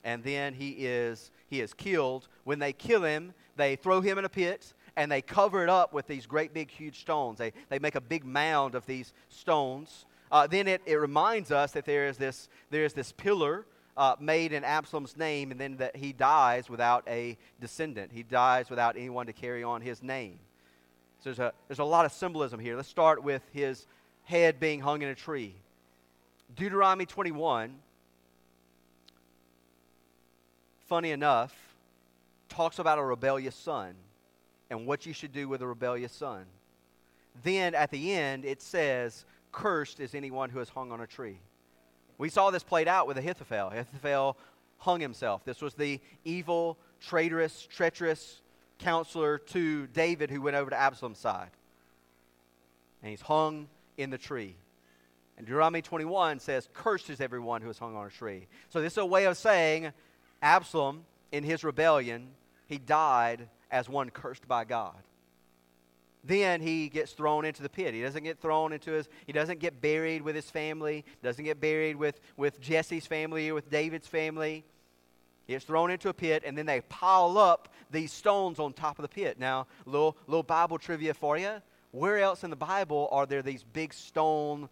[0.02, 2.28] and then he is he is killed.
[2.44, 5.92] When they kill him, they throw him in a pit and they cover it up
[5.92, 7.38] with these great big huge stones.
[7.38, 10.06] They they make a big mound of these stones.
[10.32, 14.16] Uh, then it, it reminds us that there is this there is this pillar uh,
[14.20, 18.12] made in Absalom's name, and then that he dies without a descendant.
[18.12, 20.38] He dies without anyone to carry on his name.
[21.20, 22.76] So there's a, there's a lot of symbolism here.
[22.76, 23.86] Let's start with his
[24.24, 25.54] head being hung in a tree.
[26.54, 27.74] Deuteronomy 21,
[30.88, 31.54] funny enough,
[32.48, 33.94] talks about a rebellious son
[34.70, 36.44] and what you should do with a rebellious son.
[37.44, 41.38] Then at the end, it says, Cursed is anyone who is hung on a tree.
[42.18, 43.68] We saw this played out with Ahithophel.
[43.68, 44.36] Ahithophel
[44.78, 45.44] hung himself.
[45.44, 48.40] This was the evil, traitorous, treacherous
[48.78, 51.50] counselor to David who went over to Absalom's side.
[53.02, 54.56] And he's hung in the tree.
[55.36, 58.46] And Deuteronomy 21 says, Cursed is everyone who is hung on a tree.
[58.70, 59.92] So this is a way of saying
[60.42, 62.28] Absalom, in his rebellion,
[62.68, 64.96] he died as one cursed by God.
[66.24, 67.94] Then he gets thrown into the pit.
[67.94, 71.60] He doesn't get thrown into his, he doesn't get buried with his family, doesn't get
[71.60, 74.64] buried with, with Jesse's family or with David's family.
[75.46, 78.98] He gets thrown into a pit, and then they pile up these stones on top
[78.98, 79.38] of the pit.
[79.38, 81.62] Now, little, little Bible trivia for you.
[81.92, 84.68] Where else in the Bible are there these big stone,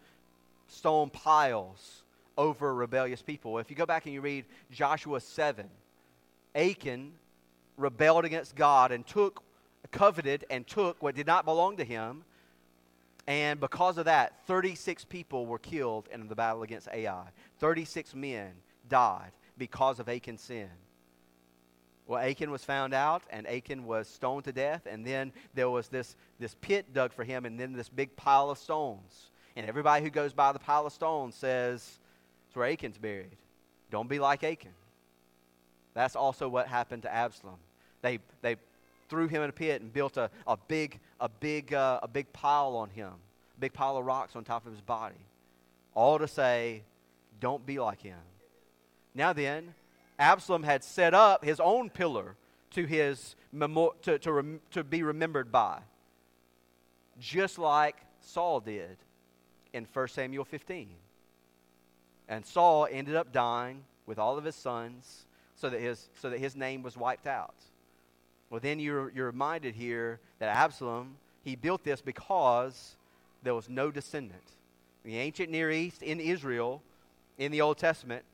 [0.66, 2.02] stone piles
[2.36, 3.58] over rebellious people?
[3.58, 5.66] If you go back and you read Joshua 7,
[6.56, 7.12] Achan
[7.76, 9.42] rebelled against God and took,
[9.90, 12.24] coveted and took what did not belong to him.
[13.26, 17.24] And because of that, 36 people were killed in the battle against Ai.
[17.58, 18.52] 36 men
[18.88, 20.68] died because of Achan's sin.
[22.06, 25.88] Well, Achan was found out, and Achan was stoned to death, and then there was
[25.88, 29.30] this, this pit dug for him, and then this big pile of stones.
[29.56, 31.98] And everybody who goes by the pile of stones says,
[32.46, 33.36] It's where Achan's buried.
[33.90, 34.72] Don't be like Achan.
[35.94, 37.56] That's also what happened to Absalom.
[38.02, 38.56] They, they
[39.08, 42.32] threw him in a pit and built a, a big, a, big, uh, a big
[42.32, 43.12] pile on him,
[43.56, 45.14] a big pile of rocks on top of his body.
[45.94, 46.82] All to say,
[47.40, 48.18] Don't be like him.
[49.14, 49.74] Now then,
[50.18, 52.36] Absalom had set up his own pillar
[52.72, 55.78] to, his memo- to, to, rem- to be remembered by,
[57.20, 58.96] just like Saul did
[59.72, 60.88] in 1 Samuel 15.
[62.28, 66.38] And Saul ended up dying with all of his sons so that his, so that
[66.38, 67.54] his name was wiped out.
[68.50, 72.96] Well, then you're, you're reminded here that Absalom, he built this because
[73.42, 74.42] there was no descendant.
[75.04, 76.82] In the ancient Near East, in Israel,
[77.38, 78.24] in the Old Testament,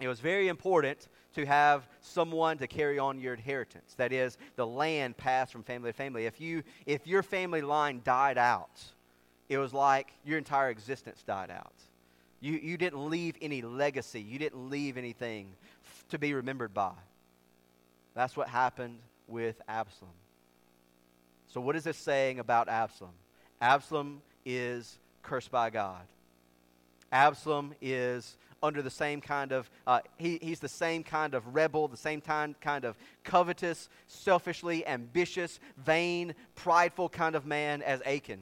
[0.00, 3.94] it was very important to have someone to carry on your inheritance.
[3.96, 6.26] That is, the land passed from family to family.
[6.26, 8.82] If, you, if your family line died out,
[9.48, 11.72] it was like your entire existence died out.
[12.40, 15.52] You, you didn't leave any legacy, you didn't leave anything
[16.10, 16.92] to be remembered by.
[18.14, 20.12] That's what happened with Absalom.
[21.48, 23.12] So, what is this saying about Absalom?
[23.60, 26.02] Absalom is cursed by God.
[27.12, 31.88] Absalom is under the same kind of, uh, he, he's the same kind of rebel,
[31.88, 38.40] the same time, kind of covetous, selfishly ambitious, vain, prideful kind of man as Achan.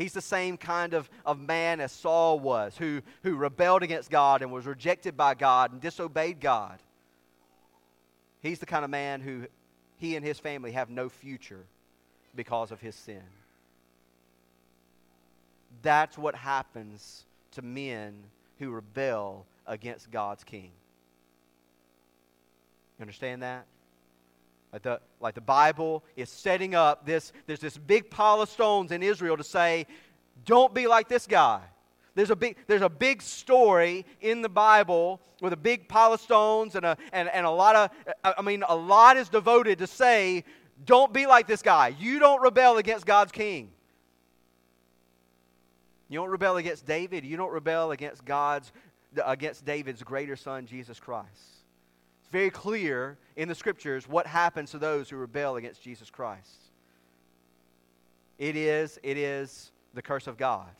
[0.00, 4.40] He's the same kind of, of man as Saul was, who, who rebelled against God
[4.40, 6.78] and was rejected by God and disobeyed God.
[8.40, 9.44] He's the kind of man who
[9.98, 11.66] he and his family have no future
[12.34, 13.20] because of his sin.
[15.82, 18.14] That's what happens to men
[18.58, 20.70] who rebel against God's king.
[22.98, 23.66] You understand that?
[24.72, 28.92] Like the, like the Bible is setting up this, there's this big pile of stones
[28.92, 29.86] in Israel to say,
[30.44, 31.60] don't be like this guy.
[32.14, 36.20] There's a big, there's a big story in the Bible with a big pile of
[36.20, 37.90] stones and a, and, and a lot of,
[38.24, 40.44] I mean, a lot is devoted to say,
[40.84, 41.94] don't be like this guy.
[41.98, 43.70] You don't rebel against God's king.
[46.08, 47.24] You don't rebel against David.
[47.24, 48.72] You don't rebel against God's,
[49.24, 51.59] against David's greater son, Jesus Christ.
[52.30, 56.70] Very clear in the scriptures what happens to those who rebel against Jesus Christ.
[58.38, 60.70] It is, it is the curse of God.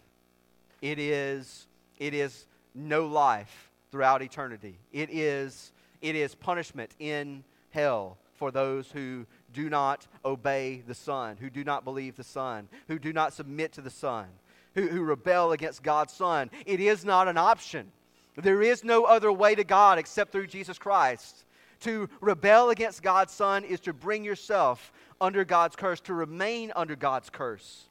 [0.80, 1.66] It is,
[1.98, 4.78] it is no life throughout eternity.
[4.92, 11.36] It is, it is punishment in hell for those who do not obey the Son,
[11.38, 14.26] who do not believe the Son, who do not submit to the Son,
[14.74, 16.50] who, who rebel against God's Son.
[16.64, 17.92] It is not an option.
[18.40, 21.44] There is no other way to God except through Jesus Christ.
[21.80, 26.96] To rebel against God's Son is to bring yourself under God's curse, to remain under
[26.96, 27.84] God's curse.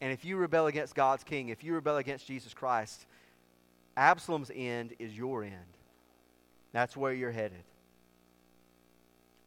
[0.00, 3.06] And if you rebel against God's King, if you rebel against Jesus Christ,
[3.96, 5.54] Absalom's end is your end.
[6.72, 7.64] That's where you're headed.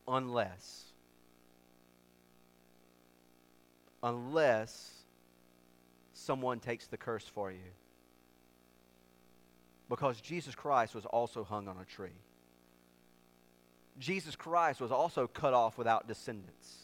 [0.07, 0.85] Unless,
[4.01, 4.91] unless
[6.13, 7.57] someone takes the curse for you.
[9.89, 12.09] Because Jesus Christ was also hung on a tree.
[13.97, 16.83] Jesus Christ was also cut off without descendants,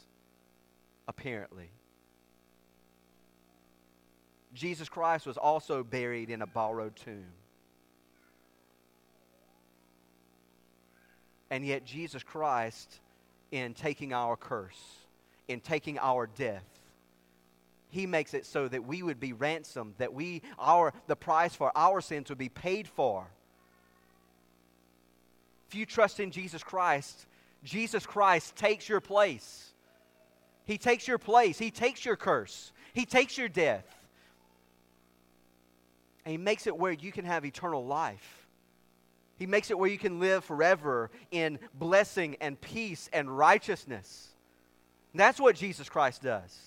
[1.08, 1.70] apparently.
[4.54, 7.28] Jesus Christ was also buried in a borrowed tomb.
[11.52, 13.00] And yet, Jesus Christ,
[13.52, 14.82] in taking our curse,
[15.48, 16.66] in taking our death,
[17.90, 21.72] he makes it so that we would be ransomed, that we, our, the price for
[21.76, 23.28] our sins would be paid for.
[25.70, 27.26] If you trust in Jesus Christ,
[27.64, 29.74] Jesus Christ takes your place.
[30.66, 31.58] He takes your place.
[31.58, 32.72] He takes your curse.
[32.94, 33.86] He takes your death.
[36.26, 38.48] And He makes it where you can have eternal life.
[39.38, 44.30] He makes it where you can live forever in blessing and peace and righteousness.
[45.12, 46.58] And that's what Jesus Christ does.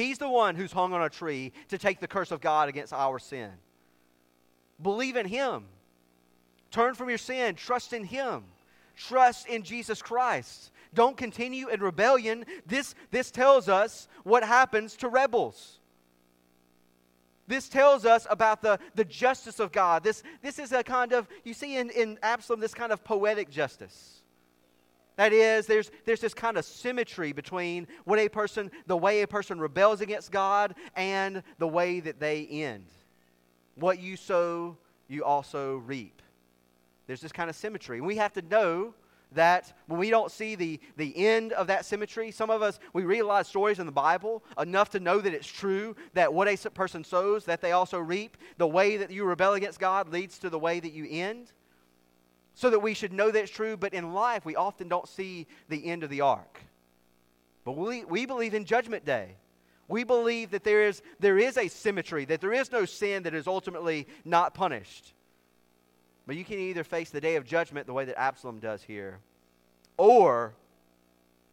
[0.00, 2.94] He's the one who's hung on a tree to take the curse of God against
[2.94, 3.50] our sin.
[4.80, 5.66] Believe in Him.
[6.70, 7.54] Turn from your sin.
[7.54, 8.44] Trust in Him.
[8.96, 10.70] Trust in Jesus Christ.
[10.94, 12.46] Don't continue in rebellion.
[12.64, 15.80] This, this tells us what happens to rebels.
[17.46, 20.02] This tells us about the, the justice of God.
[20.02, 23.50] This, this is a kind of, you see in, in Absalom, this kind of poetic
[23.50, 24.19] justice.
[25.20, 29.26] That is, there's, there's this kind of symmetry between what a person, the way a
[29.26, 32.86] person rebels against God and the way that they end.
[33.74, 36.22] What you sow, you also reap.
[37.06, 37.98] There's this kind of symmetry.
[37.98, 38.94] And we have to know
[39.32, 43.02] that when we don't see the, the end of that symmetry, some of us, we
[43.02, 46.32] read a lot of stories in the Bible enough to know that it's true that
[46.32, 48.38] what a person sows, that they also reap.
[48.56, 51.52] The way that you rebel against God leads to the way that you end.
[52.60, 55.46] So that we should know that it's true, but in life, we often don't see
[55.70, 56.60] the end of the arc.
[57.64, 59.36] But we, we believe in Judgment Day.
[59.88, 63.32] We believe that there is, there is a symmetry, that there is no sin that
[63.32, 65.14] is ultimately not punished.
[66.26, 69.20] But you can either face the day of judgment the way that Absalom does here,
[69.96, 70.52] or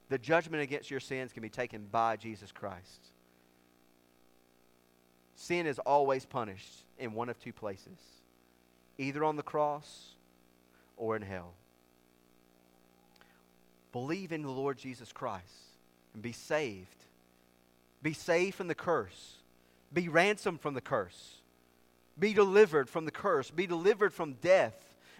[0.10, 3.14] the judgment against your sins can be taken by Jesus Christ.
[5.38, 7.98] Sin is always punished in one of two places
[8.98, 10.17] either on the cross
[10.98, 11.54] or in hell.
[13.92, 15.46] Believe in the Lord Jesus Christ
[16.14, 17.06] and be saved.
[18.02, 19.36] Be saved from the curse.
[19.94, 21.42] Be ransomed from the curse.
[22.20, 23.50] Be delivered from the curse.
[23.50, 24.76] Be delivered from death.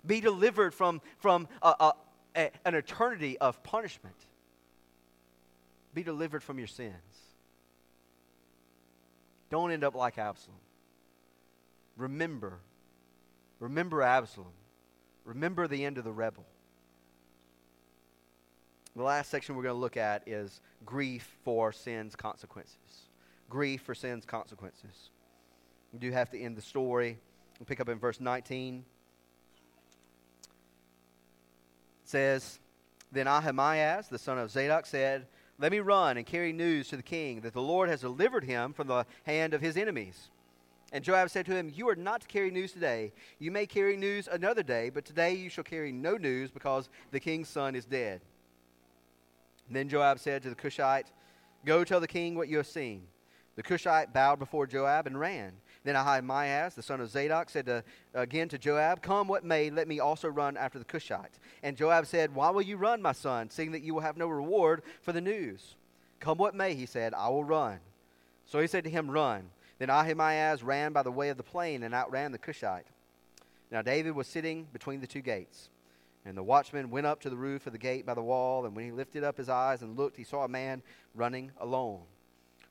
[0.06, 1.94] Be delivered from, from a, a,
[2.36, 4.16] a, an eternity of punishment.
[5.94, 6.94] Be delivered from your sins.
[9.50, 10.60] Don't end up like Absalom.
[11.96, 12.60] Remember,
[13.60, 14.52] remember Absalom.
[15.28, 16.46] Remember the end of the rebel.
[18.96, 23.10] The last section we're going to look at is grief for sin's consequences.
[23.50, 25.10] Grief for sin's consequences.
[25.92, 27.20] We do have to end the story.
[27.60, 28.86] We'll pick up in verse 19.
[32.04, 32.60] It says,
[33.12, 35.28] Then Ahimaaz, the son of Zadok, said,
[35.60, 38.72] Let me run and carry news to the king that the Lord has delivered him
[38.72, 40.30] from the hand of his enemies.
[40.94, 43.12] And Joab said to him, You are not to carry news today.
[43.40, 47.20] You may carry news another day, but today you shall carry no news because the
[47.20, 48.22] king's son is dead.
[49.70, 51.08] Then Joab said to the Cushite,
[51.66, 53.04] Go tell the king what you have seen.
[53.58, 55.54] The Cushite bowed before Joab and ran.
[55.84, 57.84] Then Ahimaaz, the son of Zadok, said to,
[58.14, 61.40] again to Joab, Come what may, let me also run after the Cushite.
[61.64, 64.28] And Joab said, Why will you run, my son, seeing that you will have no
[64.28, 65.76] reward for the news?
[66.20, 67.80] Come what may, he said, I will run.
[68.46, 69.50] So he said to him, Run.
[69.80, 72.88] Then Ahimaaz ran by the way of the plain and outran the Cushite.
[73.72, 75.70] Now David was sitting between the two gates.
[76.26, 78.76] And the watchman went up to the roof of the gate by the wall, and
[78.76, 80.82] when he lifted up his eyes and looked, he saw a man
[81.16, 82.02] running alone.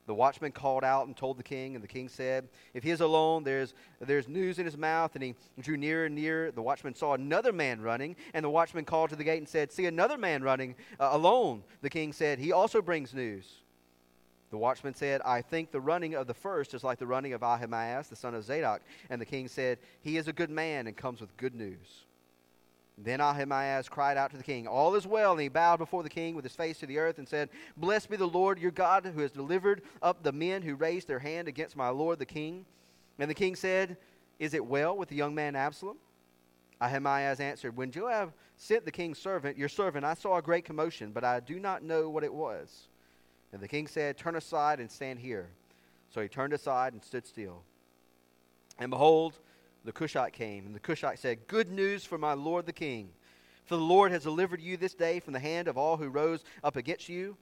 [0.06, 3.00] The watchman called out and told the king, and the king said, If he is
[3.00, 5.14] alone, there's, there's news in his mouth.
[5.14, 6.52] And he drew nearer and nearer.
[6.52, 9.72] The watchman saw another man running, and the watchman called to the gate and said,
[9.72, 11.64] See another man running uh, alone.
[11.82, 13.62] The king said, He also brings news.
[14.50, 17.42] The watchman said, I think the running of the first is like the running of
[17.42, 18.82] Ahimaaz, the son of Zadok.
[19.10, 22.04] And the king said, He is a good man and comes with good news.
[22.98, 25.32] Then Ahimaaz cried out to the king, All is well.
[25.32, 28.08] And he bowed before the king with his face to the earth and said, Blessed
[28.08, 31.48] be the Lord your God who has delivered up the men who raised their hand
[31.48, 32.64] against my lord the king.
[33.18, 33.96] And the king said,
[34.38, 35.98] Is it well with the young man Absalom?
[36.80, 41.12] Ahimaaz answered, When Joab sent the king's servant, your servant, I saw a great commotion,
[41.12, 42.88] but I do not know what it was.
[43.60, 45.48] The king said, Turn aside and stand here.
[46.10, 47.62] So he turned aside and stood still.
[48.78, 49.38] And behold,
[49.84, 53.10] the Cushite came, and the Cushite said, Good news for my lord the king.
[53.64, 56.44] For the Lord has delivered you this day from the hand of all who rose
[56.62, 57.36] up against you.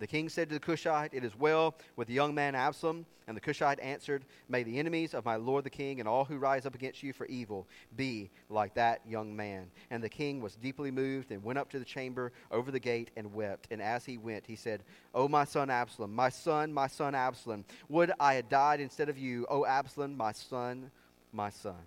[0.00, 3.06] The king said to the Cushite, It is well with the young man Absalom.
[3.26, 6.36] And the Cushite answered, May the enemies of my lord the king and all who
[6.36, 7.66] rise up against you for evil
[7.96, 9.70] be like that young man.
[9.90, 13.10] And the king was deeply moved and went up to the chamber over the gate
[13.16, 13.68] and wept.
[13.70, 14.82] And as he went, he said,
[15.14, 19.16] O my son Absalom, my son, my son Absalom, would I had died instead of
[19.16, 20.90] you, O Absalom, my son,
[21.32, 21.82] my son.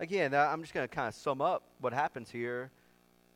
[0.00, 2.70] Again, I'm just going to kind of sum up what happens here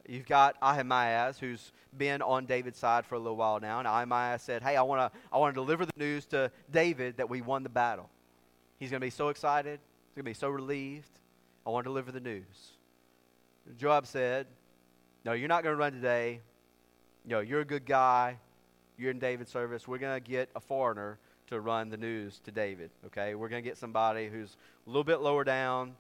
[0.09, 4.43] You've got Ahimaaz, who's been on David's side for a little while now, and Ahimaaz
[4.43, 7.41] said, "Hey, I want to, I want to deliver the news to David that we
[7.41, 8.11] won the battle."
[8.79, 9.79] He's going to be so excited.
[9.79, 11.21] He's going to be so relieved.
[11.65, 12.73] I want to deliver the news.
[13.79, 14.49] Joab said,
[15.25, 16.41] "No, you're not going to run today.
[17.25, 18.39] You know, you're a good guy.
[18.99, 19.87] You're in David's service.
[19.87, 22.91] We're going to get a foreigner to run the news to David.
[23.07, 25.95] Okay, we're going to get somebody who's a little bit lower down,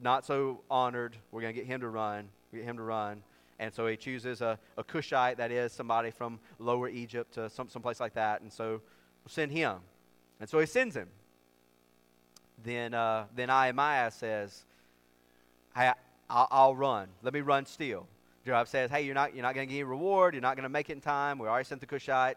[0.00, 1.16] not so honored.
[1.32, 2.28] We're going to get him to run.
[2.52, 3.22] Get him to run."
[3.58, 7.68] And so he chooses a, a Cushite, that is somebody from lower Egypt to some,
[7.68, 8.42] someplace like that.
[8.42, 8.82] And so
[9.24, 9.78] we'll send him.
[10.40, 11.08] And so he sends him.
[12.62, 14.64] Then, uh, then Ahimaaz says,
[15.74, 15.92] hey,
[16.28, 17.08] I'll, I'll run.
[17.22, 18.06] Let me run still.
[18.44, 20.34] Joab says, hey, you're not, you're not going to get any reward.
[20.34, 21.38] You're not going to make it in time.
[21.38, 22.36] We already sent the Cushite.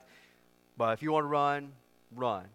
[0.78, 1.72] But if you want to run,
[2.15, 2.45] run.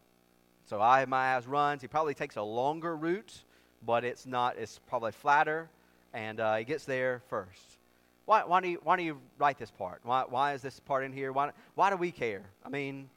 [0.64, 1.82] So Ahimaaz runs.
[1.82, 3.44] He probably takes a longer route,
[3.84, 5.68] but it's not, it's probably flatter.
[6.14, 7.73] And uh, he gets there first.
[8.26, 10.00] Why, why, do you, why do you write this part?
[10.02, 11.32] Why, why is this part in here?
[11.32, 12.42] Why, why do we care?
[12.64, 13.10] I mean,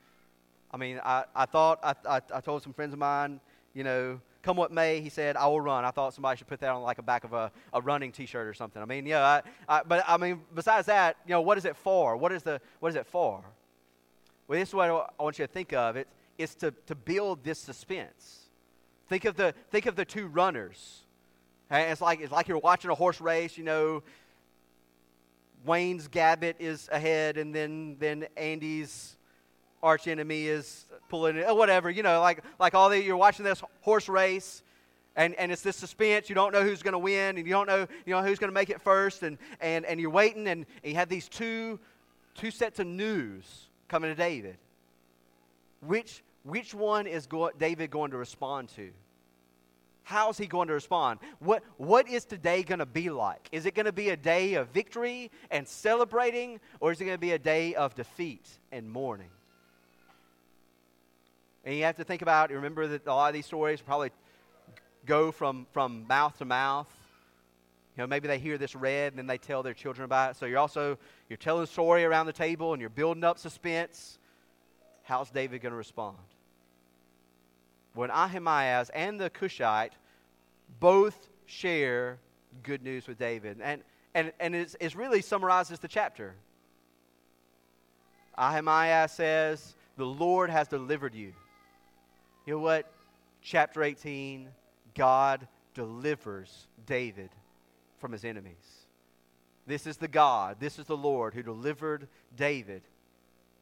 [0.72, 3.40] I mean, I, I thought, I, I, I told some friends of mine,
[3.74, 5.86] you know, come what may, he said, I will run.
[5.86, 8.48] I thought somebody should put that on like a back of a, a running T-shirt
[8.48, 8.82] or something.
[8.82, 11.78] I mean, yeah, I, I, but I mean, besides that, you know, what is it
[11.78, 12.18] for?
[12.18, 13.44] What is the, what is it for?
[14.48, 15.96] Well, this is what I want you to think of.
[15.96, 18.50] It, it's to, to build this suspense.
[19.10, 21.04] Think of the, think of the two runners.
[21.72, 24.04] It's like, it's like you're watching a horse race, you know,
[25.68, 29.18] Wayne's Gabbett is ahead, and then then Andy's
[29.84, 31.90] arch enemy is pulling it, or whatever.
[31.90, 34.64] You know, like like all the you're watching this horse race,
[35.16, 36.30] and, and it's this suspense.
[36.30, 38.50] You don't know who's going to win, and you don't know you know who's going
[38.50, 41.80] to make it first, and, and and you're waiting, and, and you have these two
[42.34, 44.58] two sets of news coming to David.
[45.82, 48.90] Which which one is go- David going to respond to?
[50.08, 51.20] How's he going to respond?
[51.40, 53.50] What, what is today going to be like?
[53.52, 57.18] Is it going to be a day of victory and celebrating, or is it going
[57.18, 59.30] to be a day of defeat and mourning?
[61.66, 64.12] And you have to think about, you remember that a lot of these stories probably
[65.06, 66.88] go from, from mouth to mouth.
[67.98, 70.38] You know, maybe they hear this read and then they tell their children about it.
[70.38, 70.98] So you're also
[71.28, 74.20] you're telling a story around the table and you're building up suspense.
[75.04, 76.18] How's David going to respond?
[77.98, 79.94] When Ahimaaz and the Cushite
[80.80, 82.20] both share
[82.62, 83.58] good news with David.
[83.62, 83.82] And,
[84.14, 86.36] and, and it's, it's really summarizes the chapter.
[88.38, 91.34] Ahimaaz says, The Lord has delivered you.
[92.46, 92.92] You know what?
[93.42, 94.48] Chapter 18,
[94.94, 97.30] God delivers David
[97.98, 98.54] from his enemies.
[99.66, 102.84] This is the God, this is the Lord who delivered David,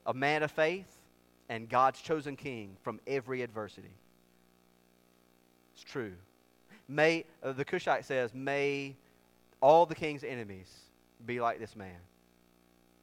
[0.04, 0.92] a man of faith
[1.48, 3.92] and God's chosen king, from every adversity.
[5.76, 6.12] It's true.
[6.88, 8.96] May, uh, the Cushite says, may
[9.60, 10.72] all the king's enemies
[11.26, 11.98] be like this man.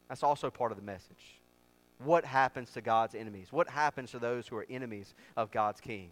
[0.10, 1.40] That's also part of the message.
[2.00, 3.48] What happens to God's enemies?
[3.52, 6.10] What happens to those who are enemies of God's king?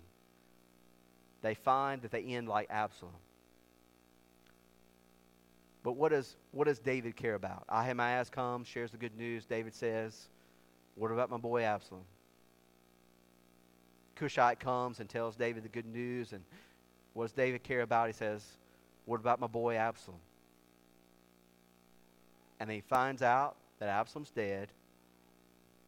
[1.42, 3.16] They find that they end like Absalom.
[5.84, 7.64] But what does, what does David care about?
[7.68, 9.46] Ahimaaz comes, shares the good news.
[9.46, 10.30] David says,
[10.94, 12.04] What about my boy Absalom?
[14.22, 16.32] Cushite comes and tells David the good news.
[16.32, 16.44] And
[17.14, 18.06] what does David care about?
[18.06, 18.46] He says,
[19.06, 20.20] What about my boy Absalom?
[22.60, 24.70] And he finds out that Absalom's dead.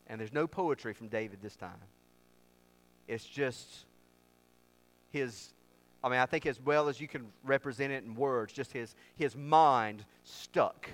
[0.08, 1.78] And there's no poetry from David this time.
[3.08, 3.86] It's just
[5.12, 5.54] his,
[6.04, 8.96] I mean, I think as well as you can represent it in words, just his,
[9.16, 10.90] his mind stuck.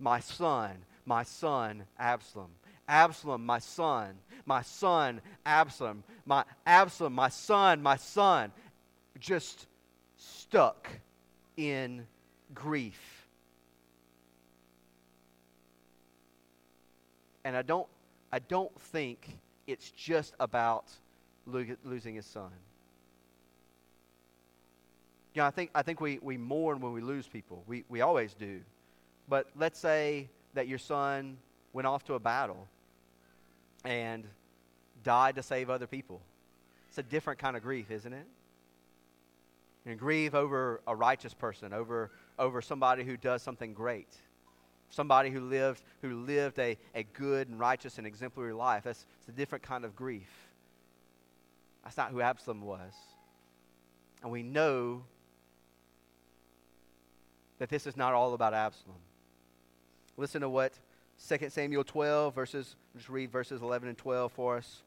[0.00, 0.72] My son,
[1.06, 2.50] my son, Absalom.
[2.88, 4.14] Absalom, my son,
[4.46, 8.50] my son, Absalom, my Absalom, my son, my son,
[9.20, 9.66] just
[10.16, 10.88] stuck
[11.56, 12.06] in
[12.54, 13.26] grief.
[17.44, 17.86] And I don't,
[18.32, 20.86] I don't think it's just about
[21.46, 22.50] losing his son.
[25.34, 27.62] You know, I think, I think we, we mourn when we lose people.
[27.66, 28.60] We, we always do.
[29.28, 31.36] But let's say that your son
[31.72, 32.66] went off to a battle
[33.84, 34.26] and
[35.02, 36.20] died to save other people.
[36.88, 38.26] It's a different kind of grief, isn't it?
[39.88, 44.08] and grieve over a righteous person, over, over somebody who does something great,
[44.90, 48.84] somebody who lived, who lived a, a good and righteous and exemplary life.
[48.84, 50.30] That's it's a different kind of grief.
[51.84, 52.92] That's not who Absalom was.
[54.22, 55.04] And we know
[57.58, 58.98] that this is not all about Absalom.
[60.16, 60.72] Listen to what
[61.26, 64.82] 2 Samuel 12, verses, just read verses 11 and 12 for us.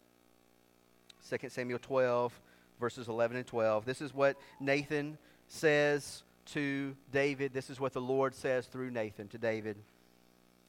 [1.29, 2.39] 2 Samuel 12,
[2.79, 3.85] verses 11 and 12.
[3.85, 5.17] This is what Nathan
[5.47, 6.23] says
[6.53, 7.53] to David.
[7.53, 9.77] This is what the Lord says through Nathan to David.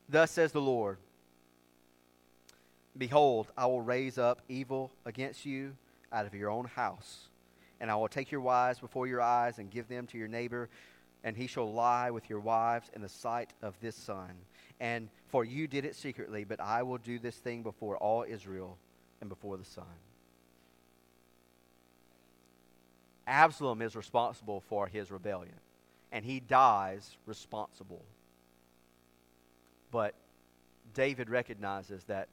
[0.08, 0.98] Thus says the Lord
[2.96, 5.74] Behold, I will raise up evil against you
[6.12, 7.28] out of your own house,
[7.80, 10.68] and I will take your wives before your eyes and give them to your neighbor,
[11.24, 14.32] and he shall lie with your wives in the sight of this sun.
[14.82, 18.76] And for you did it secretly, but I will do this thing before all Israel
[19.20, 19.84] and before the sun.
[23.24, 25.54] Absalom is responsible for his rebellion,
[26.10, 28.02] and he dies responsible.
[29.92, 30.16] But
[30.94, 32.26] David recognizes that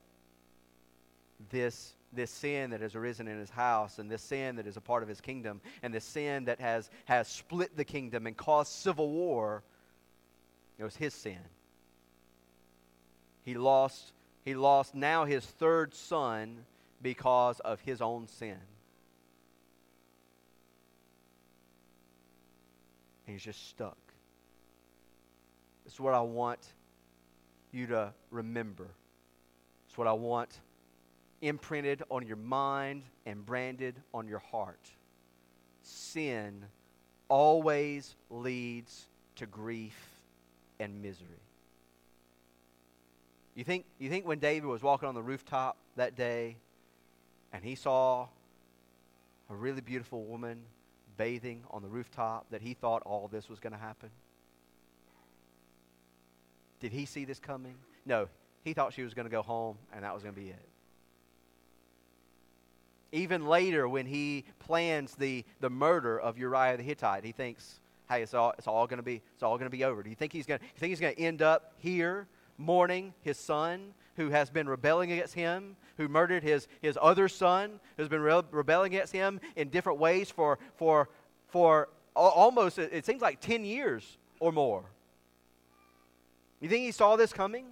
[1.51, 4.81] this, this sin that has arisen in his house, and this sin that is a
[4.81, 8.71] part of his kingdom, and this sin that has, has split the kingdom and caused
[8.71, 9.61] civil war,
[10.79, 11.37] it was his sin.
[13.43, 14.13] He lost,
[14.45, 16.65] he lost now his third son
[17.01, 18.57] because of his own sin.
[23.25, 23.97] And he's just stuck.
[25.85, 26.59] Is what I want
[27.71, 28.87] you to remember.
[29.87, 30.59] It's what I want
[31.41, 34.89] imprinted on your mind and branded on your heart.
[35.83, 36.65] Sin
[37.27, 40.19] always leads to grief
[40.79, 41.48] and misery.
[43.59, 46.55] You think, you think when David was walking on the rooftop that day
[47.51, 48.29] and he saw
[49.49, 50.59] a really beautiful woman
[51.17, 54.11] bathing on the rooftop that he thought all this was going to happen?
[56.79, 57.75] Did he see this coming?
[58.05, 58.29] No.
[58.63, 60.69] He thought she was going to go home and that was going to be it.
[63.11, 68.21] Even later, when he plans the, the murder of Uriah the Hittite, he thinks, hey,
[68.21, 70.01] it's all, it's all going to be it's all going to be over.
[70.01, 72.25] Do you think he's going you think he's going to end up here
[72.59, 77.79] mourning his son who has been rebelling against him, who murdered his, his other son,
[77.97, 81.09] who's been re- rebelling against him in different ways for, for,
[81.47, 84.83] for almost, it seems like 10 years or more.
[86.59, 87.67] You think he saw this coming?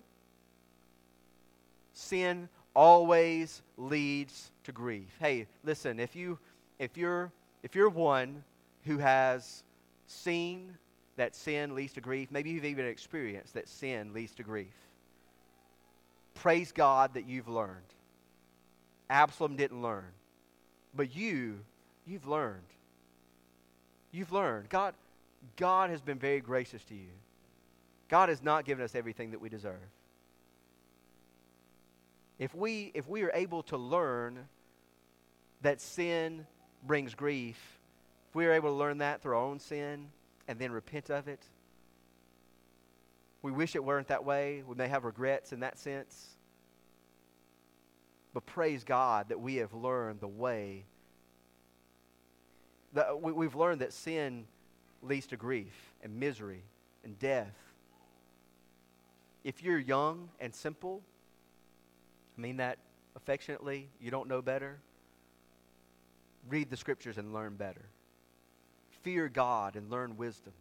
[1.93, 5.15] Sin always leads to grief.
[5.19, 6.37] Hey, listen, if you
[6.79, 7.31] if you're
[7.63, 8.43] if you're one
[8.83, 9.63] who has
[10.05, 10.77] seen
[11.17, 14.73] that sin leads to grief, maybe you've even experienced that sin leads to grief.
[16.35, 17.75] Praise God that you've learned.
[19.09, 20.05] Absalom didn't learn.
[20.95, 21.59] But you,
[22.05, 22.61] you've learned.
[24.11, 24.69] You've learned.
[24.69, 24.93] God,
[25.55, 27.09] God has been very gracious to you.
[28.09, 29.75] God has not given us everything that we deserve.
[32.39, 34.47] If we, if we are able to learn
[35.63, 36.45] that sin
[36.85, 37.57] brings grief,
[38.29, 40.09] if we are able to learn that through our own sin
[40.47, 41.43] and then repent of it,
[43.41, 44.63] we wish it weren't that way.
[44.67, 46.37] We may have regrets in that sense.
[48.33, 50.85] But praise God that we have learned the way.
[52.93, 54.45] That we, we've learned that sin
[55.01, 56.63] leads to grief and misery
[57.03, 57.55] and death.
[59.43, 61.01] If you're young and simple,
[62.37, 62.79] I mean that
[63.15, 64.79] affectionately, you don't know better,
[66.49, 67.85] read the scriptures and learn better.
[69.07, 70.51] Fear God and learn wisdom.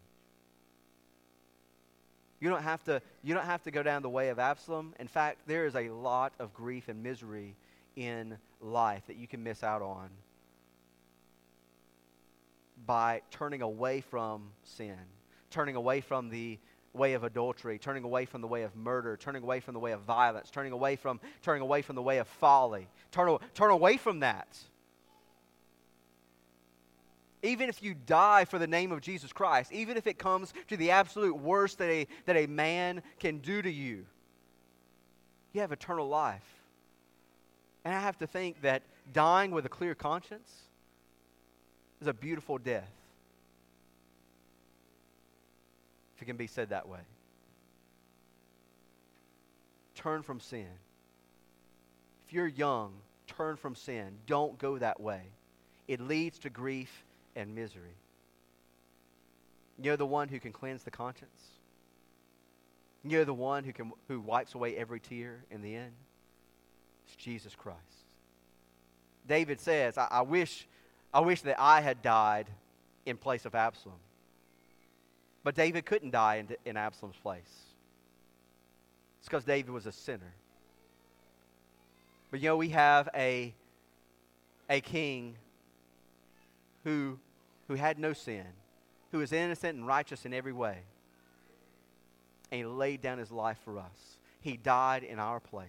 [2.38, 4.94] You don't have to, you don't have to go down the way of Absalom.
[5.00, 7.56] In fact, there is a lot of grief and misery
[7.96, 10.10] in life that you can miss out on
[12.86, 14.94] by turning away from sin,
[15.50, 16.56] turning away from the
[16.92, 19.90] way of adultery, turning away from the way of murder, turning away from the way
[19.90, 22.86] of violence, turning away from, turning away from the way of folly.
[23.10, 24.56] Turn, turn away from that.
[27.46, 30.76] Even if you die for the name of Jesus Christ, even if it comes to
[30.76, 34.04] the absolute worst that a, that a man can do to you,
[35.52, 36.42] you have eternal life.
[37.84, 38.82] And I have to think that
[39.12, 40.50] dying with a clear conscience
[42.00, 42.90] is a beautiful death
[46.16, 47.00] if it can be said that way.
[49.94, 50.66] Turn from sin.
[52.26, 52.92] If you're young,
[53.28, 54.18] turn from sin.
[54.26, 55.20] Don't go that way.
[55.86, 57.04] It leads to grief
[57.36, 57.94] and misery.
[59.80, 61.42] You're the one who can cleanse the conscience.
[63.04, 65.92] You're the one who, can, who wipes away every tear in the end.
[67.06, 67.78] It's Jesus Christ.
[69.28, 70.66] David says, I, I, wish,
[71.12, 72.46] I wish that I had died
[73.04, 73.98] in place of Absalom.
[75.44, 77.42] But David couldn't die in, in Absalom's place.
[79.20, 80.32] It's because David was a sinner.
[82.30, 83.54] But you know, we have a,
[84.68, 85.36] a king
[86.82, 87.18] who,
[87.68, 88.46] who had no sin,
[89.12, 90.78] who is innocent and righteous in every way.
[92.50, 94.18] And he laid down his life for us.
[94.40, 95.68] He died in our place.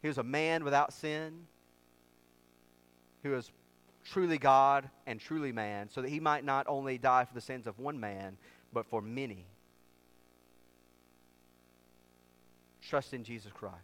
[0.00, 1.46] He was a man without sin,
[3.22, 3.50] who was
[4.04, 7.66] truly God and truly man, so that he might not only die for the sins
[7.66, 8.36] of one man,
[8.72, 9.46] but for many.
[12.80, 13.76] Trust in Jesus Christ.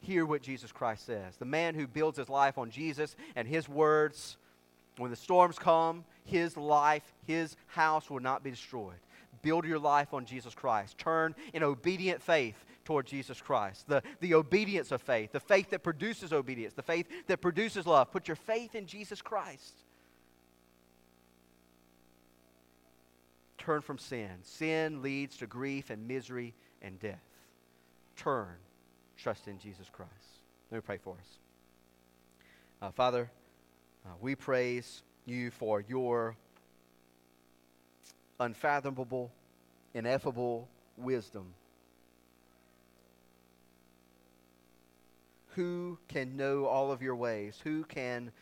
[0.00, 1.36] Hear what Jesus Christ says.
[1.36, 4.36] The man who builds his life on Jesus and his words,
[4.98, 8.98] when the storms come, his life, his house will not be destroyed.
[9.42, 10.98] Build your life on Jesus Christ.
[10.98, 13.88] Turn in obedient faith toward Jesus Christ.
[13.88, 18.12] The, the obedience of faith, the faith that produces obedience, the faith that produces love.
[18.12, 19.74] Put your faith in Jesus Christ.
[23.58, 24.30] Turn from sin.
[24.42, 27.22] Sin leads to grief and misery and death.
[28.16, 28.54] Turn.
[29.16, 30.10] Trust in Jesus Christ.
[30.70, 31.38] Let me pray for us.
[32.80, 33.30] Uh, Father,
[34.04, 36.36] uh, we praise you for your
[38.40, 39.30] unfathomable,
[39.94, 41.54] ineffable wisdom.
[45.54, 47.60] Who can know all of your ways?
[47.62, 48.32] Who can,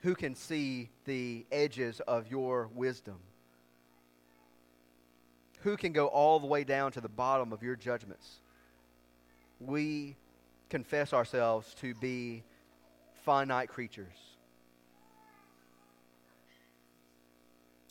[0.00, 3.18] who can see the edges of your wisdom?
[5.60, 8.40] Who can go all the way down to the bottom of your judgments?
[9.60, 10.16] We
[10.70, 12.42] confess ourselves to be
[13.24, 14.31] finite creatures.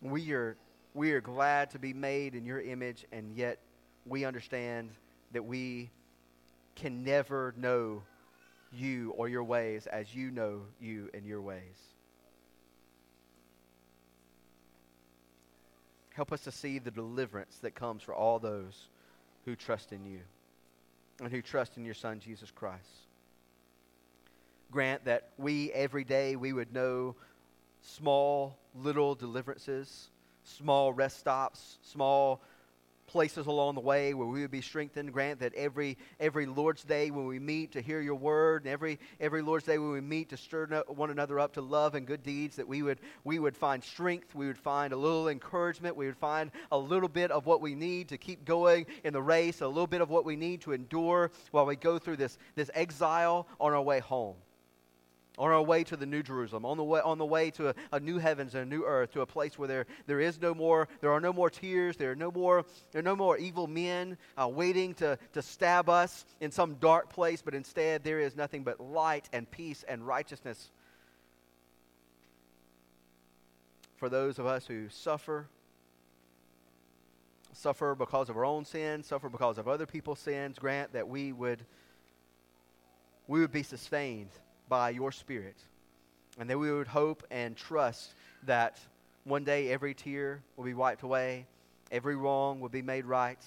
[0.02, 0.58] We are
[0.94, 3.60] we are glad to be made in your image, and yet
[4.06, 4.90] we understand
[5.32, 5.90] that we
[6.76, 8.04] can never know
[8.74, 11.78] you or your ways as you know you and your ways.
[16.14, 18.90] Help us to see the deliverance that comes for all those
[19.46, 20.20] who trust in you
[21.22, 23.08] and who trust in your Son, Jesus Christ.
[24.72, 27.16] Grant that we, every day, we would know
[27.82, 30.10] small, little deliverances
[30.44, 32.42] small rest stops, small
[33.08, 35.12] places along the way where we would be strengthened.
[35.12, 39.00] Grant that every every Lord's Day when we meet to hear your word, and every
[39.20, 42.24] every Lord's Day when we meet to stir one another up to love and good
[42.24, 46.06] deeds, that we would we would find strength, we would find a little encouragement, we
[46.06, 49.62] would find a little bit of what we need to keep going in the race,
[49.62, 52.72] a little bit of what we need to endure while we go through this this
[52.74, 54.36] exile on our way home
[55.38, 57.76] on our way to the New Jerusalem, on the way, on the way to a,
[57.94, 60.54] a, new heavens and a new earth, to a place where there, there is no
[60.54, 63.66] more, there are no more tears, there are no more, there are no more evil
[63.66, 68.36] men uh, waiting to, to stab us in some dark place, but instead there is
[68.36, 70.70] nothing but light and peace and righteousness
[74.02, 75.48] for those of us who suffer,
[77.54, 80.58] suffer because of our own sins, suffer because of other people's sins.
[80.58, 81.64] Grant that we would,
[83.28, 84.32] we would be sustained
[84.72, 85.58] by your Spirit.
[86.40, 88.14] And that we would hope and trust
[88.46, 88.80] that
[89.26, 91.46] one day every tear will be wiped away,
[91.92, 93.44] every wrong will be made right.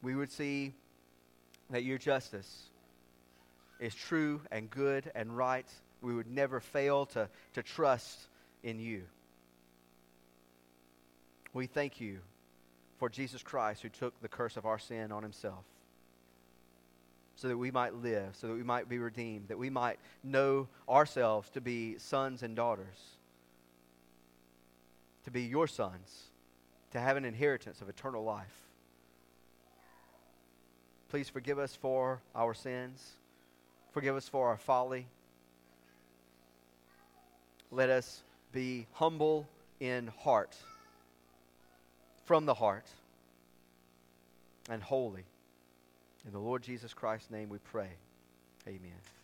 [0.00, 0.74] We would see
[1.70, 2.68] that your justice
[3.80, 5.66] is true and good and right.
[6.00, 8.16] We would never fail to, to trust
[8.62, 9.02] in you.
[11.52, 12.20] We thank you
[13.00, 15.64] for Jesus Christ who took the curse of our sin on himself
[17.40, 20.68] so that we might live, so that we might be redeemed, that we might know
[20.86, 23.16] ourselves to be sons and daughters,
[25.24, 26.24] to be your sons,
[26.90, 28.60] to have an inheritance of eternal life.
[31.08, 33.12] Please forgive us for our sins.
[33.92, 35.06] Forgive us for our folly.
[37.70, 38.20] Let us
[38.52, 39.48] be humble
[39.80, 40.54] in heart,
[42.26, 42.86] from the heart,
[44.68, 45.24] and holy
[46.26, 47.90] in the Lord Jesus Christ's name we pray.
[48.66, 49.19] Amen.